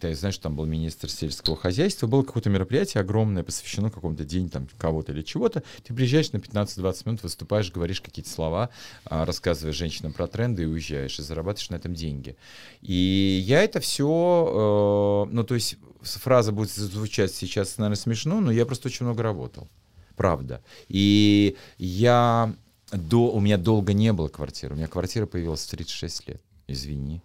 [0.00, 4.68] ты знаешь, там был министр сельского хозяйства, было какое-то мероприятие огромное, посвящено какому-то день там
[4.78, 5.62] кого-то или чего-то.
[5.84, 8.70] Ты приезжаешь на 15-20 минут, выступаешь, говоришь какие-то слова,
[9.04, 12.36] а, рассказываешь женщинам про тренды и уезжаешь, и зарабатываешь на этом деньги.
[12.80, 18.66] И я это все, ну, то есть фраза будет звучать сейчас, наверное, смешно, но я
[18.66, 19.68] просто очень много работал.
[20.16, 20.62] Правда.
[20.88, 22.54] И я
[22.92, 24.74] до, у меня долго не было квартиры.
[24.74, 26.40] У меня квартира появилась в 36 лет.
[26.68, 27.22] Извини.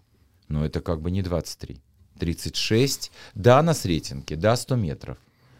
[0.47, 1.79] Но это как бы не 23.
[2.19, 3.11] 36.
[3.35, 4.35] Да, на Сретенке.
[4.35, 5.17] Да, 100 метров.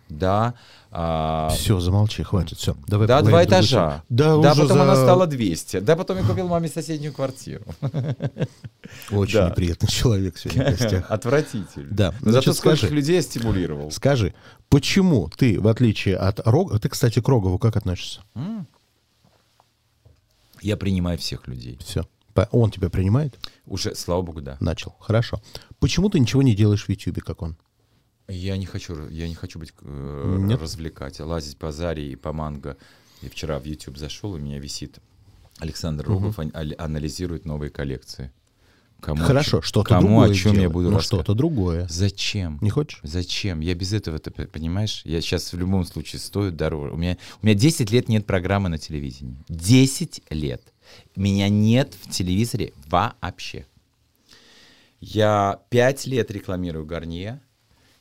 [0.09, 0.55] Да.
[0.91, 2.75] а, Все, замолчи, хватит, все.
[2.85, 4.03] Давай да, два этажа.
[4.09, 5.79] Да, да потом за- она стала 200.
[5.79, 7.63] Да, потом я купил маме соседнюю квартиру.
[9.11, 9.49] Очень Да.
[9.49, 11.05] неприятный человек сегодня в гостях.
[11.09, 11.87] Отвратительно.
[11.91, 12.13] Да.
[12.21, 12.93] Но зато Значит, сколько скажи.
[12.93, 13.89] людей я стимулировал.
[13.91, 14.33] Скажи,
[14.69, 18.21] почему ты, в отличие от Рога, ты, кстати, к Рогову как относишься?
[18.35, 18.67] М.
[20.61, 21.77] Я принимаю всех людей.
[21.83, 22.07] Все.
[22.51, 23.37] Он тебя принимает?
[23.65, 24.57] Уже, слава богу, да.
[24.59, 24.95] Начал.
[24.99, 25.41] Хорошо.
[25.79, 27.57] Почему ты ничего не делаешь в Ютьюбе, как он?
[28.27, 30.61] Я не хочу, я не хочу быть э, Нет?
[30.61, 32.77] развлекать, лазить по Заре и по Манго.
[33.21, 34.99] Я вчера в YouTube зашел, у меня висит
[35.59, 38.31] Александр Рогов али- анализирует новые коллекции.
[39.01, 40.71] Кому, Хорошо, что-то кому другое о чем я делай.
[40.73, 41.25] буду Ну, рассказывать?
[41.25, 41.87] что-то другое.
[41.89, 42.59] Зачем?
[42.61, 42.99] Не хочешь?
[43.03, 43.59] Зачем?
[43.59, 45.01] Я без этого, ты понимаешь?
[45.05, 46.93] Я сейчас в любом случае стою дороже.
[46.93, 49.37] У меня, у меня 10 лет нет программы на телевидении.
[49.49, 50.61] 10 лет.
[51.15, 53.65] Меня нет в телевизоре вообще.
[54.99, 57.41] Я 5 лет рекламирую Гарнье.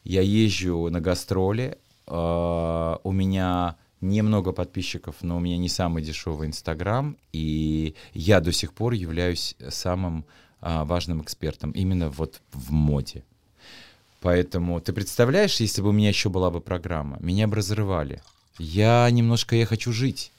[0.05, 1.79] Я езжу на гастроли.
[2.07, 7.17] э, у меня немного подписчиков, но у меня не самый дешевый Инстаграм.
[7.33, 10.25] И я до сих пор являюсь самым
[10.61, 13.25] а, важным экспертом именно вот в моде.
[14.21, 18.23] Поэтому ты представляешь, если бы у меня еще была бы программа, меня бы разрывали.
[18.59, 20.33] Я немножко, я хочу жить.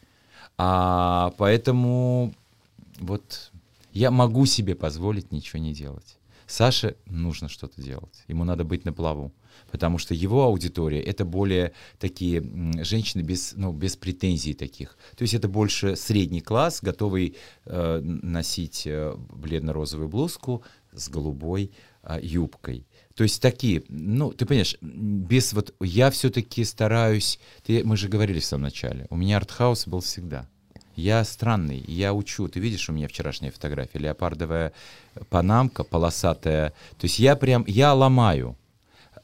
[0.58, 2.34] А поэтому
[3.00, 3.52] вот
[3.94, 6.18] я могу себе позволить ничего не делать.
[6.46, 8.24] Саше нужно что-то делать.
[8.28, 9.32] Ему надо быть на плаву.
[9.72, 12.42] Потому что его аудитория это более такие
[12.84, 14.98] женщины без, ну, без претензий таких.
[15.16, 17.36] То есть это больше средний класс, готовый
[17.66, 21.72] э, носить э, бледно-розовую блузку с голубой
[22.04, 22.88] а, юбкой.
[23.16, 28.40] То есть такие, ну, ты понимаешь, без вот, я все-таки стараюсь, ты, мы же говорили
[28.40, 30.48] в самом начале, у меня артхаус был всегда.
[30.96, 32.48] Я странный, я учу.
[32.48, 34.74] Ты видишь, у меня вчерашняя фотография, леопардовая
[35.30, 36.72] панамка, полосатая.
[36.98, 38.58] То есть я прям, я ломаю.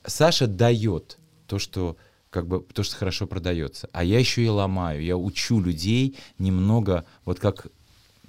[0.07, 1.97] Саша дает то, что
[2.29, 3.89] как бы то, что хорошо продается.
[3.93, 5.03] А я еще и ломаю.
[5.03, 7.67] Я учу людей немного, вот как,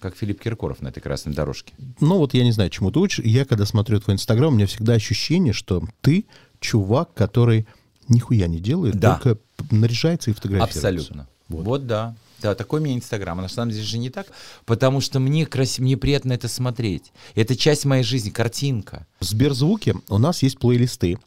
[0.01, 1.75] как Филипп Киркоров на этой красной дорожке.
[2.01, 3.25] Ну вот я не знаю, чему ты учишь.
[3.25, 6.27] Я, когда смотрю твой Инстаграм, у меня всегда ощущение, что ты
[6.61, 7.67] чувак, который
[8.09, 9.17] нихуя не делает, Да.
[9.17, 10.79] только наряжается и фотографируется.
[10.79, 11.29] Абсолютно.
[11.49, 11.65] Вот.
[11.65, 11.87] Вот.
[11.87, 12.17] да.
[12.41, 13.39] Да, такой у меня Инстаграм.
[13.39, 14.27] А на самом деле же не так,
[14.65, 17.13] потому что мне, красиво, мне приятно это смотреть.
[17.35, 19.07] Это часть моей жизни, картинка.
[19.21, 21.19] В Сберзвуке у нас есть плейлисты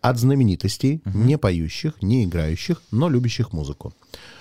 [0.00, 3.92] от знаменитостей, не поющих, не играющих, но любящих музыку.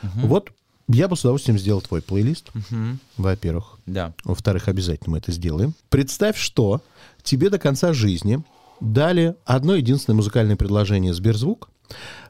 [0.01, 0.51] Вот
[0.87, 2.49] я бы с удовольствием сделал твой плейлист,
[3.17, 3.77] во-первых.
[3.85, 4.13] Да.
[4.23, 5.73] Во-вторых, обязательно мы это сделаем.
[5.89, 6.81] Представь, что
[7.21, 8.43] тебе до конца жизни
[8.79, 11.69] дали одно единственное музыкальное предложение Сберзвук,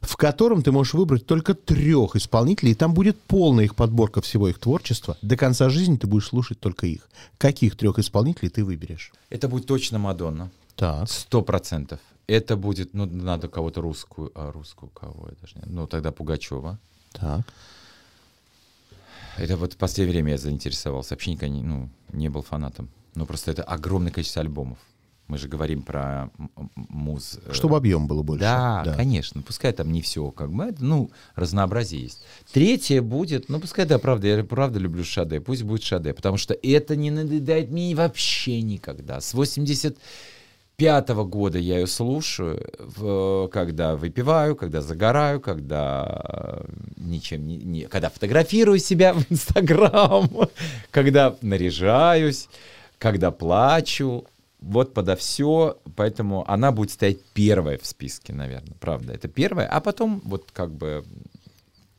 [0.01, 4.47] в котором ты можешь выбрать только трех исполнителей, и там будет полная их подборка всего
[4.47, 5.17] их творчества.
[5.21, 7.09] До конца жизни ты будешь слушать только их.
[7.37, 9.11] Каких трех исполнителей ты выберешь?
[9.29, 10.51] Это будет точно Мадонна.
[10.75, 11.09] Так.
[11.09, 11.99] Сто процентов.
[12.27, 16.77] Это будет, ну, надо кого-то русскую, а русскую кого, я даже не, ну, тогда Пугачева.
[17.11, 17.41] Так.
[19.37, 21.15] Это вот в последнее время я заинтересовался.
[21.15, 22.89] Вообще никогда не, ну, не был фанатом.
[23.15, 24.77] Ну, просто это огромное количество альбомов.
[25.29, 26.29] Мы же говорим про
[26.75, 27.39] муз...
[27.45, 28.41] э, Чтобы объем было больше.
[28.41, 29.41] Да, конечно.
[29.41, 32.23] Пускай там не все, как бы, ну, разнообразие есть.
[32.51, 36.53] Третье будет, ну, пускай, да, правда, я правда люблю Шаде, пусть будет Шаде, потому что
[36.55, 39.21] это не надоедает мне вообще никогда.
[39.21, 39.33] С
[40.77, 46.61] 85 года я ее слушаю, в- когда выпиваю, когда загораю, когда э,
[46.97, 50.27] ничем не, не- когда фотографирую себя в Инстаграм,
[50.91, 52.47] когда наряжаюсь,
[52.97, 54.25] когда плачу,
[54.61, 59.79] вот подо все, поэтому она будет стоять первой в списке, наверное, правда, это первая, а
[59.79, 61.05] потом вот как бы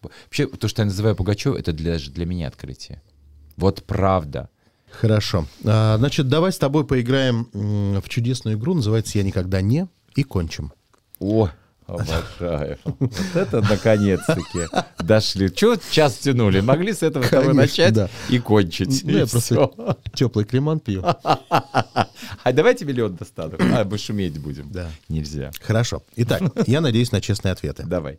[0.03, 3.03] вообще то, что я называю Пугачев, это для, для меня открытие.
[3.57, 4.49] Вот правда.
[4.91, 5.47] Хорошо.
[5.65, 8.75] А, значит, давай с тобой поиграем в чудесную игру.
[8.75, 10.73] Называется «Я никогда не» и кончим.
[11.21, 11.51] О,
[11.95, 12.79] обожаю.
[12.85, 14.67] Вот это наконец-таки
[14.99, 15.53] дошли.
[15.55, 16.61] Чего час тянули?
[16.61, 18.09] Могли с этого Конечно, начать да.
[18.29, 19.03] и кончить.
[19.05, 19.97] Ну, и я просто всё.
[20.15, 21.05] теплый креман пью.
[22.43, 23.57] А давайте миллион достану.
[23.59, 24.71] А, мы шуметь будем.
[24.71, 24.89] Да.
[25.09, 25.51] Нельзя.
[25.61, 26.03] Хорошо.
[26.17, 27.85] Итак, я надеюсь на честные ответы.
[27.85, 28.19] Давай.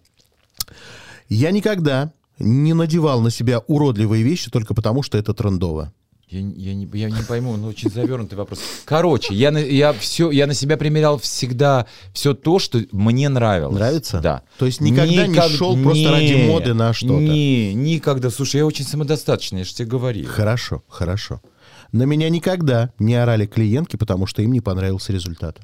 [1.30, 5.94] Я никогда не надевал на себя уродливые вещи только потому, что это трендово.
[6.32, 8.60] Я, не- я, не, я не пойму, ну очень завернутый вопрос.
[8.86, 13.76] Короче, я на, я все, я на себя примерял всегда все то, что мне нравилось.
[13.76, 14.22] Нравится?
[14.22, 14.44] Да.
[14.58, 17.20] То есть никогда не шел просто ради моды на что-то?
[17.20, 18.30] Не, никогда.
[18.30, 20.26] Слушай, я очень самодостаточный, я же тебе говорил.
[20.28, 21.42] Хорошо, хорошо.
[21.92, 25.60] На меня никогда не орали клиентки, потому что им не понравился результат.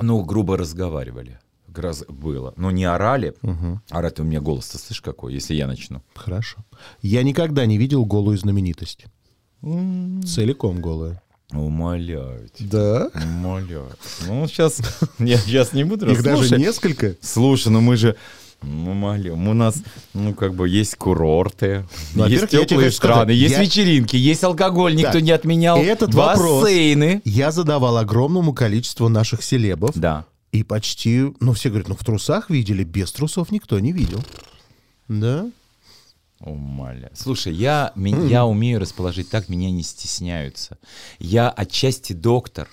[0.00, 1.38] Ну, грубо разговаривали.
[1.72, 2.54] Раз было.
[2.56, 3.34] Но не орали.
[3.90, 6.02] Орать у меня голос-то, слышь, какой, если я начну.
[6.16, 6.56] Хорошо.
[7.02, 9.04] Я никогда не видел голую знаменитость.
[9.62, 11.20] Целиком голую.
[11.52, 12.68] Умоляю тебя.
[12.70, 13.10] Да?
[13.24, 13.88] Умоляю.
[14.26, 14.80] Ну, сейчас,
[15.18, 17.16] я сейчас не буду Их даже слушай, несколько?
[17.22, 18.16] Слушай, ну мы же,
[18.62, 19.82] ну, умоляем, у нас,
[20.12, 25.12] ну, как бы, есть курорты, Ну, есть теплые страны, есть я- вечеринки, есть алкоголь, никто
[25.12, 27.22] Так, не отменял, этот вопрос- бассейны.
[27.24, 29.92] Я задавал огромному количеству наших селебов.
[29.96, 30.26] Да.
[30.52, 34.22] И почти, ну, все говорят, ну, в трусах видели, без трусов никто не видел.
[35.08, 35.50] Да?
[36.40, 37.10] Умоляю.
[37.14, 40.78] Слушай, я, я умею расположить так, меня не стесняются.
[41.18, 42.68] Я отчасти доктор.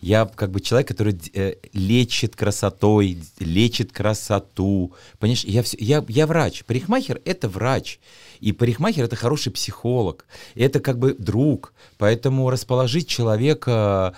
[0.00, 4.94] Я как бы человек, который э, лечит красотой, лечит красоту.
[5.18, 6.64] Понимаешь, я, всё- я, я врач.
[6.64, 7.98] Парикмахер— это врач.
[8.40, 10.24] И парикмахер— это хороший психолог.
[10.54, 11.74] Это как бы друг.
[11.98, 14.14] Поэтому расположить человека,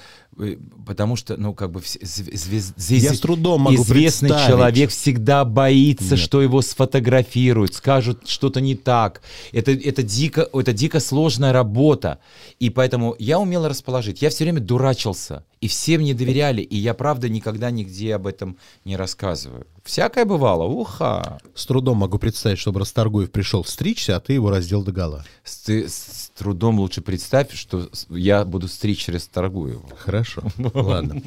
[0.87, 1.80] потому что, ну, как бы...
[1.80, 6.18] вс- зв- звез- Я с трудом могу известный человек всегда боится, Нет.
[6.18, 9.22] что его сфотографируют, скажут что-то не так.
[9.53, 12.18] Это, это, дико, это дико сложная работа.
[12.61, 14.22] И поэтому я умел расположить.
[14.22, 15.45] Я все время дурачился.
[15.61, 16.62] И все мне доверяли.
[16.62, 19.66] И я, правда, никогда нигде об этом не рассказываю.
[19.85, 20.64] Всякое бывало.
[20.64, 21.39] Уха.
[21.55, 25.24] С трудом могу представить, чтобы Расторгуев пришел стричься, а ты его раздел догола.
[25.45, 29.88] С, ты с трудом лучше представь, что я буду стричь через Торгуеву.
[29.97, 30.43] Хорошо.
[30.74, 31.22] Ладно.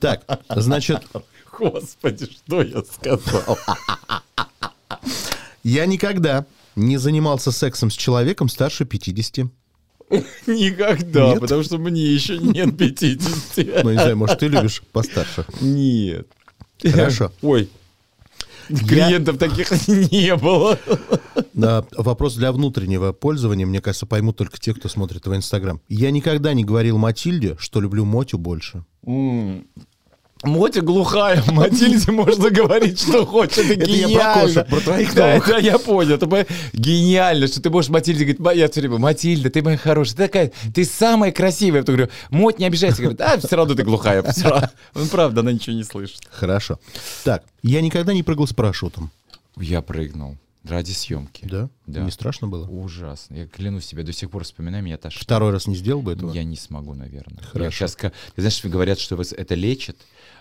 [0.00, 1.06] Так, значит,
[1.56, 3.58] Господи, что я сказал?
[5.62, 9.46] я никогда не занимался сексом с человеком старше 50.
[10.48, 11.40] Никогда, Нет?
[11.40, 13.84] потому что мне еще нет 50.
[13.84, 15.46] Ну, не знаю, может, ты любишь постарше.
[15.60, 16.26] Нет.
[16.82, 17.30] Хорошо.
[17.40, 17.70] Ой.
[18.68, 20.78] Клиентов таких не было.
[21.54, 25.80] Да, вопрос для внутреннего пользования, мне кажется, поймут только те, кто смотрит твой Инстаграм.
[25.88, 28.84] Я никогда не говорил Матильде, что люблю Мотю больше.
[30.46, 34.42] Мотя глухая, Матильде можно говорить, что хочет, это Это я про гениально.
[34.42, 35.48] кошек, про твоих да, новых.
[35.48, 39.50] да, я понял, это гениально, что ты можешь Матильде говорить, «Ма- я все время, Матильда,
[39.50, 41.80] ты моя хорошая, ты такая, ты самая красивая.
[41.80, 43.02] Я говорю, Моть, не обижайся.
[43.02, 44.22] Говорит, а, все равно ты глухая.
[44.22, 44.70] всё равно».
[44.94, 46.20] Ну, правда, она ничего не слышит.
[46.30, 46.78] Хорошо.
[47.24, 49.10] Так, я никогда не прыгал с парашютом.
[49.58, 51.44] Я прыгнул ради съемки.
[51.44, 51.68] Да?
[51.86, 52.00] Да.
[52.00, 52.66] Не страшно было?
[52.68, 53.36] Ужасно.
[53.36, 55.22] Я клянусь тебе, до сих пор вспоминаю, меня тошнит.
[55.22, 56.32] Второй раз не сделал бы этого?
[56.32, 57.42] Я не смогу, наверное.
[57.44, 57.64] Хорошо.
[57.64, 57.96] Я сейчас,
[58.36, 59.96] знаешь, говорят, что это лечит.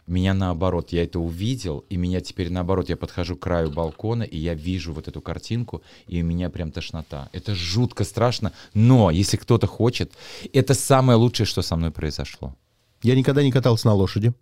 [0.07, 4.37] Меня наоборот, я это увидел, и меня теперь наоборот, я подхожу к краю балкона, и
[4.37, 7.29] я вижу вот эту картинку, и у меня прям тошнота.
[7.33, 10.13] Это жутко страшно, но если кто-то хочет,
[10.53, 12.55] это самое лучшее, что со мной произошло.
[13.01, 14.33] Я никогда не катался на лошади.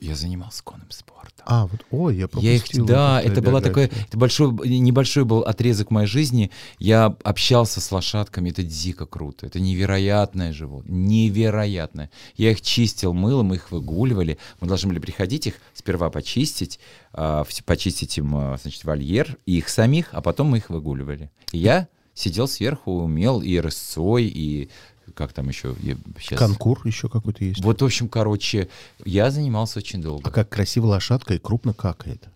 [0.00, 1.15] Я занимался конным спортом.
[1.48, 2.86] А, вот, ой, я Я их, пропустил.
[2.86, 6.50] да, эту это была такой, это большой, небольшой был отрезок моей жизни.
[6.80, 12.10] Я общался с лошадками, это дико круто, это невероятное животное, невероятное.
[12.36, 14.38] Я их чистил мылом, их выгуливали.
[14.60, 16.80] Мы должны были приходить их сперва почистить,
[17.12, 21.30] а, почистить им, а, значит, вольер и их самих, а потом мы их выгуливали.
[21.52, 24.68] И я сидел сверху, умел и рысцой, и
[25.14, 25.74] как там еще,
[26.18, 27.62] щас- Конкур еще какой-то есть.
[27.62, 28.68] Вот, в общем, короче,
[29.04, 30.30] я занимался очень А долго.
[30.30, 32.28] как красиво лошадка и крупно какает.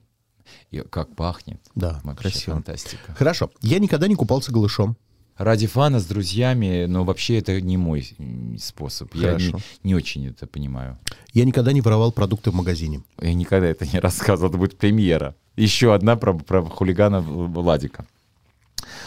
[0.71, 1.61] И как пахнет.
[1.75, 2.55] Да, Вообще красиво.
[2.55, 3.13] фантастика.
[3.15, 3.51] Хорошо.
[3.61, 4.97] Я никогда не купался голышом.
[5.37, 8.15] Ради фана с друзьями, но вообще это не мой
[8.61, 9.15] способ.
[9.15, 9.59] Я не, Хорошо.
[9.83, 10.99] не очень это понимаю.
[11.33, 13.03] Я никогда не воровал продукты в магазине.
[13.23, 15.35] Я никогда это не рассказывал, это будет премьера.
[15.57, 18.05] Еще одна про, про хулигана Владика.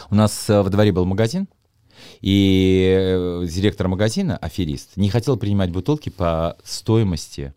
[0.09, 1.47] У нас э, во дворе был магазин,
[2.24, 7.53] и э, директор магазина, аферист, не хотел принимать бутылки по стоимости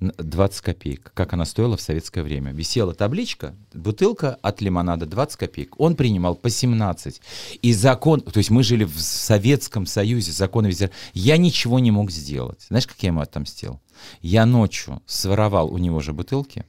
[0.00, 2.52] Н- 20 копеек, как она стоила в советское время.
[2.52, 5.78] Висела табличка, бутылка от лимонада 20 копеек.
[5.78, 7.20] Он принимал по 17.
[7.60, 10.90] И закон, то есть мы жили в Советском Союзе, законы везде.
[11.12, 12.64] Я ничего не мог сделать.
[12.68, 13.80] Знаешь, как я ему отомстил?
[14.22, 16.64] Я ночью своровал у него же бутылки,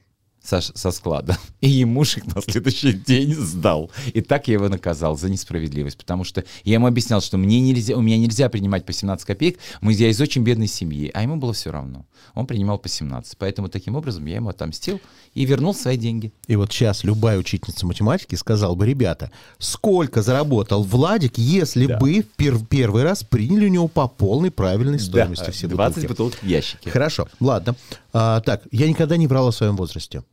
[0.47, 1.37] со, со склада.
[1.61, 3.91] И ему их на следующий день сдал.
[4.13, 5.97] И так я его наказал за несправедливость.
[5.97, 9.59] Потому что я ему объяснял, что мне нельзя, у меня нельзя принимать по 17 копеек.
[9.81, 11.11] Мы, я из очень бедной семьи.
[11.13, 12.05] А ему было все равно.
[12.33, 13.37] Он принимал по 17.
[13.37, 15.01] Поэтому таким образом я ему отомстил
[15.33, 16.31] и вернул свои деньги.
[16.47, 21.97] И вот сейчас любая учительница математики сказала бы, ребята, сколько заработал Владик, если Да.
[21.97, 26.07] бы пер- первый раз приняли у него по полной правильной стоимости все 20 бутылки.
[26.07, 26.89] бутылок в ящике.
[26.89, 27.75] Хорошо, ладно.
[28.13, 30.23] А, так, я никогда не врал о своем возрасте.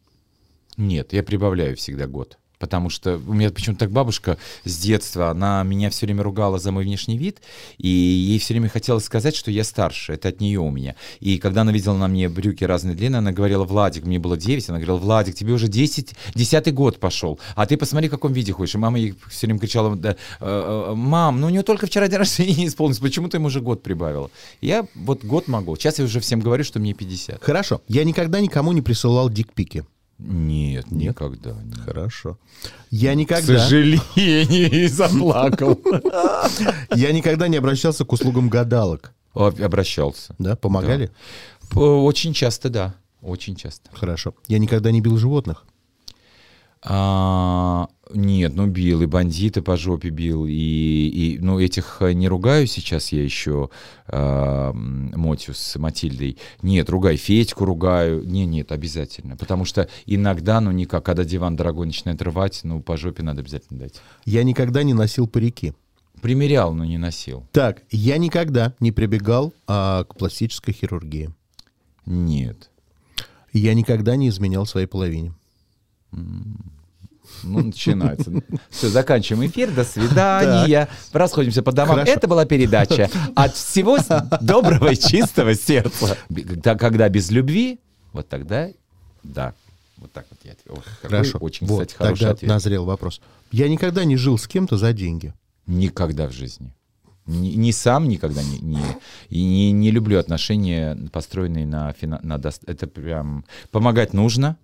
[0.77, 2.39] Нет, я прибавляю всегда год.
[2.59, 6.72] Потому что у меня почему-то так бабушка с детства, она меня все время ругала за
[6.72, 7.43] мой внешний вид,
[7.79, 10.95] и ей все время хотелось сказать, что я старше, это от нее у меня.
[11.20, 14.68] И когда она видела на мне брюки разной длины, она говорила, Владик, мне было 9,
[14.70, 18.53] она говорила, Владик, тебе уже 10, 10 год пошел, а ты посмотри, в каком виде
[18.53, 18.77] ходишь.
[18.77, 22.09] И мама ей все время кричала, да, э, э, мам, ну у нее только вчера
[22.09, 24.31] день рождения исполнился, почему ты ему уже год прибавила?
[24.61, 25.77] Я вот год могу.
[25.77, 27.43] Сейчас я уже всем говорю, что мне 50.
[27.43, 29.85] Хорошо, я никогда никому не присылал дикпики.
[30.19, 31.53] Нет, никогда.
[31.62, 31.79] нет.
[31.85, 32.39] Хорошо.
[32.91, 35.81] Я К никогда, сожалению, и заплакал.
[36.95, 39.12] я никогда не обращался к услугам гадалок.
[39.35, 40.35] Обращался.
[40.39, 41.11] Да, помогали?
[41.71, 42.95] П- Очень часто, да.
[43.21, 43.91] Очень часто.
[43.93, 44.35] Хорошо.
[44.47, 45.65] Я никогда не бил животных.
[46.83, 52.29] А, нет, ну бил, и бандита по жопе бил, и, и ну этих э, не
[52.29, 53.71] ругаю сейчас я еще
[54.07, 56.39] а, м, Мотю с Матильдой.
[56.63, 58.23] Нет, ругай, Федьку ругаю.
[58.25, 59.37] Не, нет, обязательно.
[59.37, 63.81] Потому что иногда, ну никак, когда диван дорогой начинает рвать, ну по жопе надо обязательно
[63.81, 64.01] дать.
[64.25, 65.73] Я никогда не носил парики.
[66.21, 67.47] Примерял, но не носил.
[67.53, 71.31] Так, я никогда не прибегал а, к пластической хирургии.
[72.07, 72.71] Нет.
[73.53, 75.33] Я никогда не изменял своей половине.
[77.45, 78.30] Ну, начинается.
[78.70, 79.70] Все, заканчиваем эфир.
[79.70, 80.88] До свидания.
[81.12, 81.97] Расходимся по домам.
[81.97, 82.12] Хорошо.
[82.12, 83.99] Это была передача от всего
[84.40, 86.16] доброго и чистого сердца.
[86.78, 87.80] Когда, без любви,
[88.12, 88.68] вот тогда
[89.22, 89.55] да.
[89.97, 90.82] Вот так вот я ответил.
[91.03, 91.38] Хорошо.
[91.38, 92.49] Очень, Вот, кстати, хороший тогда ответ.
[92.51, 93.20] назрел вопрос.
[93.53, 95.32] Я никогда не жил с кем-то за деньги.
[95.66, 96.74] Никогда в жизни.
[97.26, 98.78] Ни, ни сам никогда не, не,
[99.30, 103.47] не, не люблю отношения, построенные на, на дос- Это прям...
[103.70, 104.59] Помогать нужно,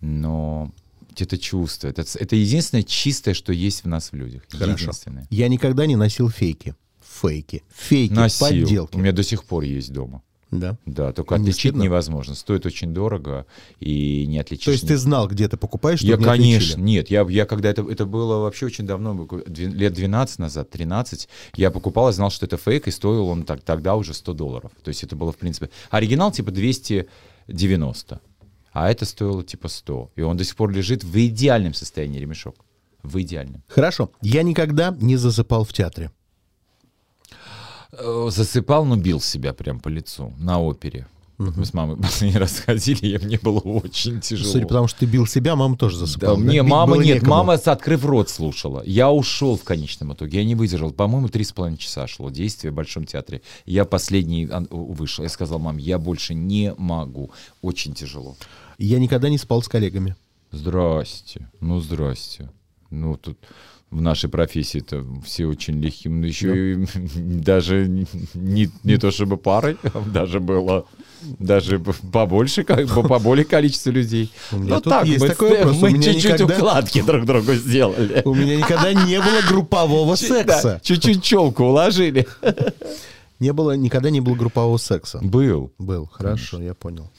[0.00, 0.72] но
[1.20, 1.88] это чувство.
[1.88, 4.42] Это, это единственное чистое, что есть в нас в людях.
[4.50, 4.72] Хорошо.
[4.84, 5.26] Единственное.
[5.30, 6.74] Я никогда не носил фейки.
[7.20, 7.62] Фейки.
[7.74, 8.46] Фейки, Носил.
[8.48, 8.96] подделки.
[8.96, 10.22] У меня до сих пор есть дома.
[10.50, 10.76] Да.
[10.84, 11.82] Да, только Не отличить стыдно?
[11.82, 12.34] невозможно.
[12.34, 13.46] Стоит очень дорого
[13.80, 14.64] и не отличишь.
[14.66, 16.80] То есть ты знал, где ты покупаешь, чтобы Я, не конечно, отличили?
[16.82, 21.70] нет, я, я когда это, это было вообще очень давно, лет 12 назад, 13, я
[21.70, 24.72] покупал и знал, что это фейк, и стоил он так, тогда уже 100 долларов.
[24.82, 28.20] То есть это было, в принципе, оригинал типа 290,
[28.72, 30.10] а это стоило типа 100.
[30.16, 32.56] И он до сих пор лежит в идеальном состоянии, ремешок.
[33.02, 33.62] В идеальном.
[33.68, 34.10] Хорошо.
[34.22, 36.10] Я никогда не засыпал в театре.
[37.92, 41.06] Э, Засыпал, но бил себя прям по лицу на опере.
[41.38, 44.52] Мы с мамой последний раз ходили, и мне было очень тяжело.
[44.52, 46.36] Судя по тому, что ты бил себя, мама тоже Да, засыпала.
[46.36, 47.30] мне Бить мама было нет, некому.
[47.34, 48.82] мама открыв рот слушала.
[48.86, 50.92] Я ушел в конечном итоге, я не выдержал.
[50.92, 53.42] По-моему, три с половиной часа шло действие в Большом театре.
[53.66, 55.24] Я последний ан- вышел.
[55.24, 57.32] Я сказал, мам, я больше не могу.
[57.60, 58.36] Очень тяжело.
[58.84, 60.16] Я никогда не спал с коллегами.
[60.50, 61.48] Здрасте.
[61.60, 62.50] Ну, здрасте.
[62.90, 63.38] Ну, тут
[63.92, 66.12] в нашей профессии-то все очень легкие.
[66.12, 67.86] Ну, еще и даже
[68.34, 69.76] не, не то чтобы парой,
[70.12, 70.84] даже было
[71.38, 74.32] даже побольше, как бы поболее количество людей.
[74.50, 75.76] У меня ну тут так, есть мы, такой вопрос.
[75.80, 78.22] Мы чуть-чуть никогда- укладки друг другу сделали.
[78.24, 80.80] У меня никогда не было группового Да, секса.
[80.82, 82.26] чуть-чуть челку уложили.
[83.38, 85.20] Не было, никогда не было группового секса.
[85.22, 85.72] Был.
[85.78, 87.10] Был, хорошо, я понял.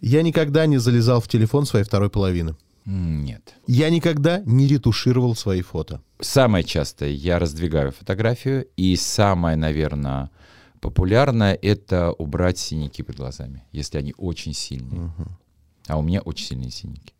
[0.00, 2.56] Я никогда не залезал в телефон своей второй половины.
[2.84, 3.54] Нет.
[3.66, 6.00] Я никогда не ретушировал свои фото.
[6.20, 10.30] Самое частое я раздвигаю фотографию, и самое, наверное,
[10.80, 15.12] популярное это убрать синяки под глазами, если они очень сильные.
[15.88, 17.12] А у меня очень сильные синяки.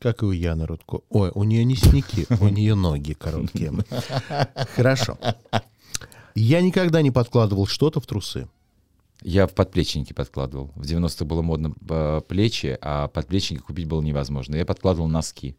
[0.00, 1.00] Как и у Яны Рудко.
[1.10, 3.72] Ой, у нее не синяки, у нее ноги короткие.
[4.76, 5.18] Хорошо.
[6.34, 8.48] Я никогда не подкладывал что-то в трусы.
[9.22, 10.70] Я в подплечники подкладывал.
[10.74, 14.56] В 90-х было модно э, плечи, а подплечники купить было невозможно.
[14.56, 15.56] Я подкладывал носки.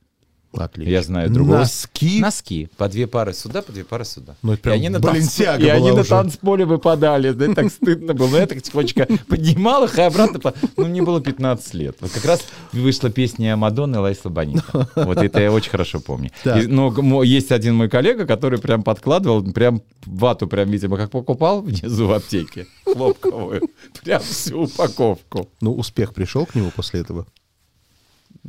[0.54, 0.92] Отлично.
[0.92, 1.60] Я знаю другого.
[1.60, 2.20] Носки?
[2.20, 2.70] Носки.
[2.78, 4.36] По две пары сюда, по две пары сюда.
[4.42, 5.40] Ну, это прям и они на, танц...
[5.40, 6.10] И они была на уже.
[6.10, 7.32] танцполе выпадали.
[7.32, 8.38] Да, так стыдно было.
[8.38, 10.54] Я так тихонечко поднимал их и обратно.
[10.76, 11.98] Ну, мне было 15 лет.
[12.00, 12.42] Вот как раз
[12.74, 14.90] вышла песня Мадонны Лайса Бонита.
[14.96, 16.32] Вот это я очень хорошо помню.
[16.44, 21.62] И, Но есть один мой коллега, который прям подкладывал, прям вату прям, видимо, как покупал
[21.62, 22.66] внизу в аптеке.
[22.86, 23.70] Хлопковую.
[24.04, 25.50] Прям всю упаковку.
[25.62, 27.28] Ну, успех пришел к нему после этого?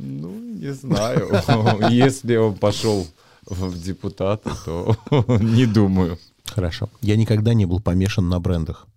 [0.01, 1.29] Ну, не знаю.
[1.89, 3.07] Если он пошел
[3.45, 4.95] в депутаты, то
[5.39, 6.17] не думаю.
[6.45, 6.89] Хорошо.
[7.01, 8.87] Я никогда не был помешан на брендах.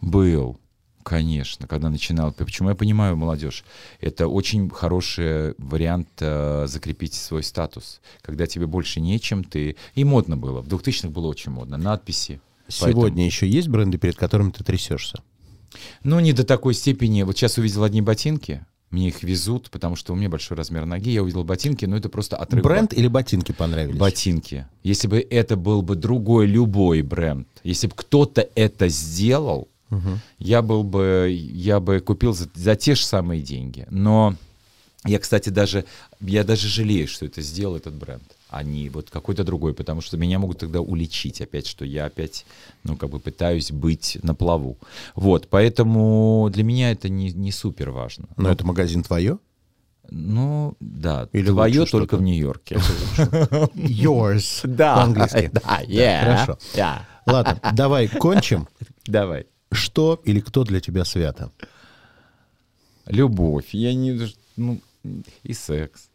[0.00, 0.58] Был,
[1.02, 2.32] конечно, когда начинал.
[2.32, 3.64] Почему я понимаю молодежь?
[4.00, 8.00] Это очень хороший вариант э, закрепить свой статус.
[8.20, 9.76] Когда тебе больше нечем, ты...
[9.94, 10.60] И модно было.
[10.60, 11.78] В 2000-х было очень модно.
[11.78, 12.40] Надписи.
[12.68, 15.22] Сегодня еще есть бренды, перед которыми ты трясешься?
[16.02, 17.22] Ну, не до такой степени.
[17.22, 18.66] Вот сейчас увидел одни ботинки.
[18.90, 21.10] Мне их везут, потому что у меня большой размер ноги.
[21.10, 22.62] Я увидел ботинки, но это просто отрыв.
[22.62, 23.98] Бренд или ботинки понравились?
[23.98, 24.66] Ботинки.
[24.84, 29.68] Если бы это был бы другой, любой бренд, если бы кто-то это сделал,
[30.38, 33.86] я был бы, я бы купил за, за те же самые деньги.
[33.90, 34.34] Но
[35.06, 35.84] я, кстати, даже,
[36.20, 40.16] я даже жалею, что это сделал этот бренд, а не вот какой-то другой, потому что
[40.16, 42.44] меня могут тогда уличить опять, что я опять,
[42.84, 44.76] ну, как бы пытаюсь быть на плаву.
[45.14, 48.26] Вот, поэтому для меня это не, не супер важно.
[48.36, 49.38] Но это магазин твое?
[50.10, 52.76] Ну, да, Или твое только в Нью-Йорке.
[53.74, 54.60] Yours.
[54.64, 55.50] Да, По-английски.
[55.52, 56.58] Да, yeah, хорошо.
[56.74, 57.00] yeah.
[57.26, 58.68] Ладно, давай кончим.
[59.06, 59.46] Давай.
[59.72, 61.50] Что или кто для тебя свято?
[63.06, 63.68] Любовь.
[63.72, 64.28] Я не...
[64.56, 64.80] Ну,
[65.42, 66.08] и секс.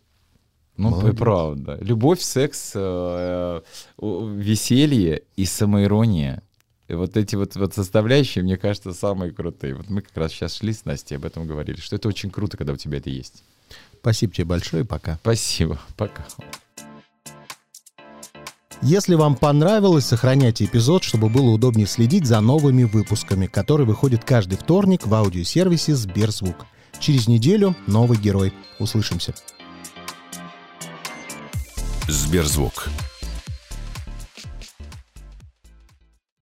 [0.78, 1.18] Ну, Молодец.
[1.18, 1.78] правда.
[1.82, 3.62] Любовь, секс, э,
[4.02, 6.42] э, веселье и самоирония.
[6.88, 9.76] И вот эти вот, вот составляющие, мне кажется, самые крутые.
[9.76, 12.58] Вот мы как раз сейчас шли с Настей, об этом говорили, что это очень круто,
[12.58, 13.44] когда у тебя это есть.
[14.02, 15.18] Спасибо тебе большое, пока.
[15.22, 15.80] Спасибо.
[15.96, 16.26] Пока.
[18.82, 24.58] Если вам понравилось, сохраняйте эпизод, чтобы было удобнее следить за новыми выпусками, которые выходят каждый
[24.58, 26.66] вторник в аудиосервисе Сберзвук.
[27.02, 28.54] Через неделю новый герой.
[28.78, 29.34] Услышимся.
[32.08, 32.90] Сберзвук.